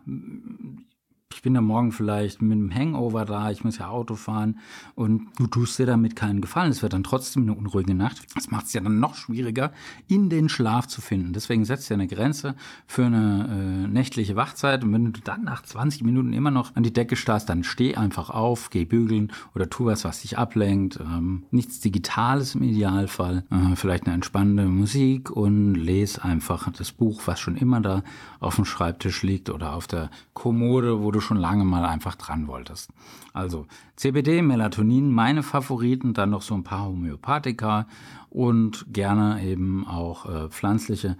ich 1.39 1.43
bin 1.43 1.53
da 1.53 1.61
morgen 1.61 1.93
vielleicht 1.93 2.41
mit 2.41 2.51
einem 2.51 2.75
Hangover 2.75 3.23
da, 3.23 3.49
ich 3.49 3.63
muss 3.63 3.77
ja 3.77 3.87
Auto 3.87 4.15
fahren 4.15 4.59
und 4.93 5.29
du 5.37 5.47
tust 5.47 5.79
dir 5.79 5.85
damit 5.85 6.17
keinen 6.17 6.41
Gefallen. 6.41 6.69
Es 6.69 6.81
wird 6.81 6.91
dann 6.91 7.05
trotzdem 7.05 7.43
eine 7.43 7.53
unruhige 7.53 7.93
Nacht. 7.93 8.25
Das 8.35 8.51
macht 8.51 8.65
es 8.65 8.73
ja 8.73 8.81
dann 8.81 8.99
noch 8.99 9.15
schwieriger, 9.15 9.71
in 10.09 10.29
den 10.29 10.49
Schlaf 10.49 10.87
zu 10.87 10.99
finden. 10.99 11.31
Deswegen 11.31 11.63
setzt 11.63 11.89
dir 11.89 11.93
eine 11.93 12.07
Grenze 12.07 12.55
für 12.87 13.05
eine 13.05 13.85
äh, 13.85 13.87
nächtliche 13.87 14.35
Wachzeit 14.35 14.83
und 14.83 14.91
wenn 14.91 15.13
du 15.13 15.21
dann 15.21 15.45
nach 15.45 15.63
20 15.63 16.03
Minuten 16.03 16.33
immer 16.33 16.51
noch 16.51 16.75
an 16.75 16.83
die 16.83 16.91
Decke 16.91 17.15
starrst, 17.15 17.47
dann 17.47 17.63
steh 17.63 17.95
einfach 17.95 18.29
auf, 18.29 18.69
geh 18.69 18.83
bügeln 18.83 19.31
oder 19.55 19.69
tu 19.69 19.85
was, 19.85 20.03
was 20.03 20.23
dich 20.23 20.37
ablenkt. 20.37 20.99
Ähm, 20.99 21.45
nichts 21.51 21.79
Digitales 21.79 22.55
im 22.55 22.63
Idealfall. 22.63 23.45
Äh, 23.49 23.77
vielleicht 23.77 24.07
eine 24.07 24.15
entspannende 24.15 24.65
Musik 24.65 25.31
und 25.31 25.75
lese 25.75 26.21
einfach 26.21 26.69
das 26.73 26.91
Buch, 26.91 27.21
was 27.27 27.39
schon 27.39 27.55
immer 27.55 27.79
da 27.79 28.03
auf 28.41 28.57
dem 28.57 28.65
Schreibtisch 28.65 29.23
liegt 29.23 29.49
oder 29.49 29.73
auf 29.73 29.87
der 29.87 30.09
Kommode, 30.33 31.01
wo 31.01 31.11
du 31.11 31.21
schon 31.29 31.37
lange 31.37 31.63
mal 31.63 31.85
einfach 31.85 32.15
dran 32.15 32.47
wolltest. 32.47 32.89
Also 33.33 33.67
CBD, 33.95 34.41
Melatonin, 34.41 35.11
meine 35.11 35.43
Favoriten, 35.43 36.13
dann 36.13 36.31
noch 36.31 36.41
so 36.41 36.55
ein 36.55 36.63
paar 36.63 36.87
Homöopathika 36.87 37.85
und 38.31 38.87
gerne 38.91 39.43
eben 39.43 39.85
auch 39.87 40.25
äh, 40.25 40.49
pflanzliche 40.49 41.17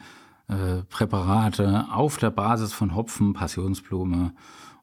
äh, 0.48 0.82
Präparate 0.89 1.86
auf 1.91 2.17
der 2.17 2.32
Basis 2.32 2.74
von 2.74 2.95
Hopfen, 2.95 3.34
Passionsblume 3.34 4.34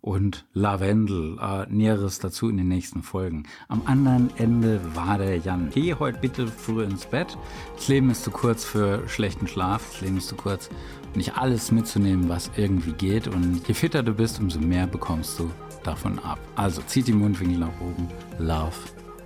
und 0.06 0.46
Lavendel. 0.54 1.36
Äh, 1.40 1.66
Näheres 1.68 2.20
dazu 2.20 2.48
in 2.48 2.56
den 2.56 2.68
nächsten 2.68 3.02
Folgen. 3.02 3.42
Am 3.66 3.82
anderen 3.86 4.30
Ende 4.38 4.80
war 4.94 5.18
der 5.18 5.36
Jan. 5.38 5.70
Geh 5.74 5.94
heute 5.94 6.20
bitte 6.20 6.46
früh 6.46 6.84
ins 6.84 7.04
Bett. 7.06 7.36
Das 7.74 7.88
Leben 7.88 8.08
ist 8.10 8.22
zu 8.22 8.30
kurz 8.30 8.64
für 8.64 9.06
schlechten 9.08 9.48
Schlaf. 9.48 9.90
Das 9.90 10.00
Leben 10.02 10.18
ist 10.18 10.28
zu 10.28 10.36
kurz, 10.36 10.70
nicht 11.16 11.36
alles 11.36 11.72
mitzunehmen, 11.72 12.28
was 12.28 12.52
irgendwie 12.56 12.92
geht. 12.92 13.26
Und 13.26 13.66
je 13.66 13.74
fitter 13.74 14.04
du 14.04 14.14
bist, 14.14 14.38
umso 14.38 14.60
mehr 14.60 14.86
bekommst 14.86 15.40
du 15.40 15.50
davon 15.82 16.20
ab. 16.20 16.38
Also 16.54 16.82
zieht 16.82 17.08
die 17.08 17.12
Mundwinkel 17.12 17.58
nach 17.58 17.80
oben. 17.80 18.08
Love, 18.38 18.76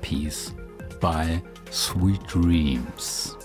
Peace, 0.00 0.54
bye, 0.98 1.42
sweet 1.70 2.20
dreams. 2.32 3.36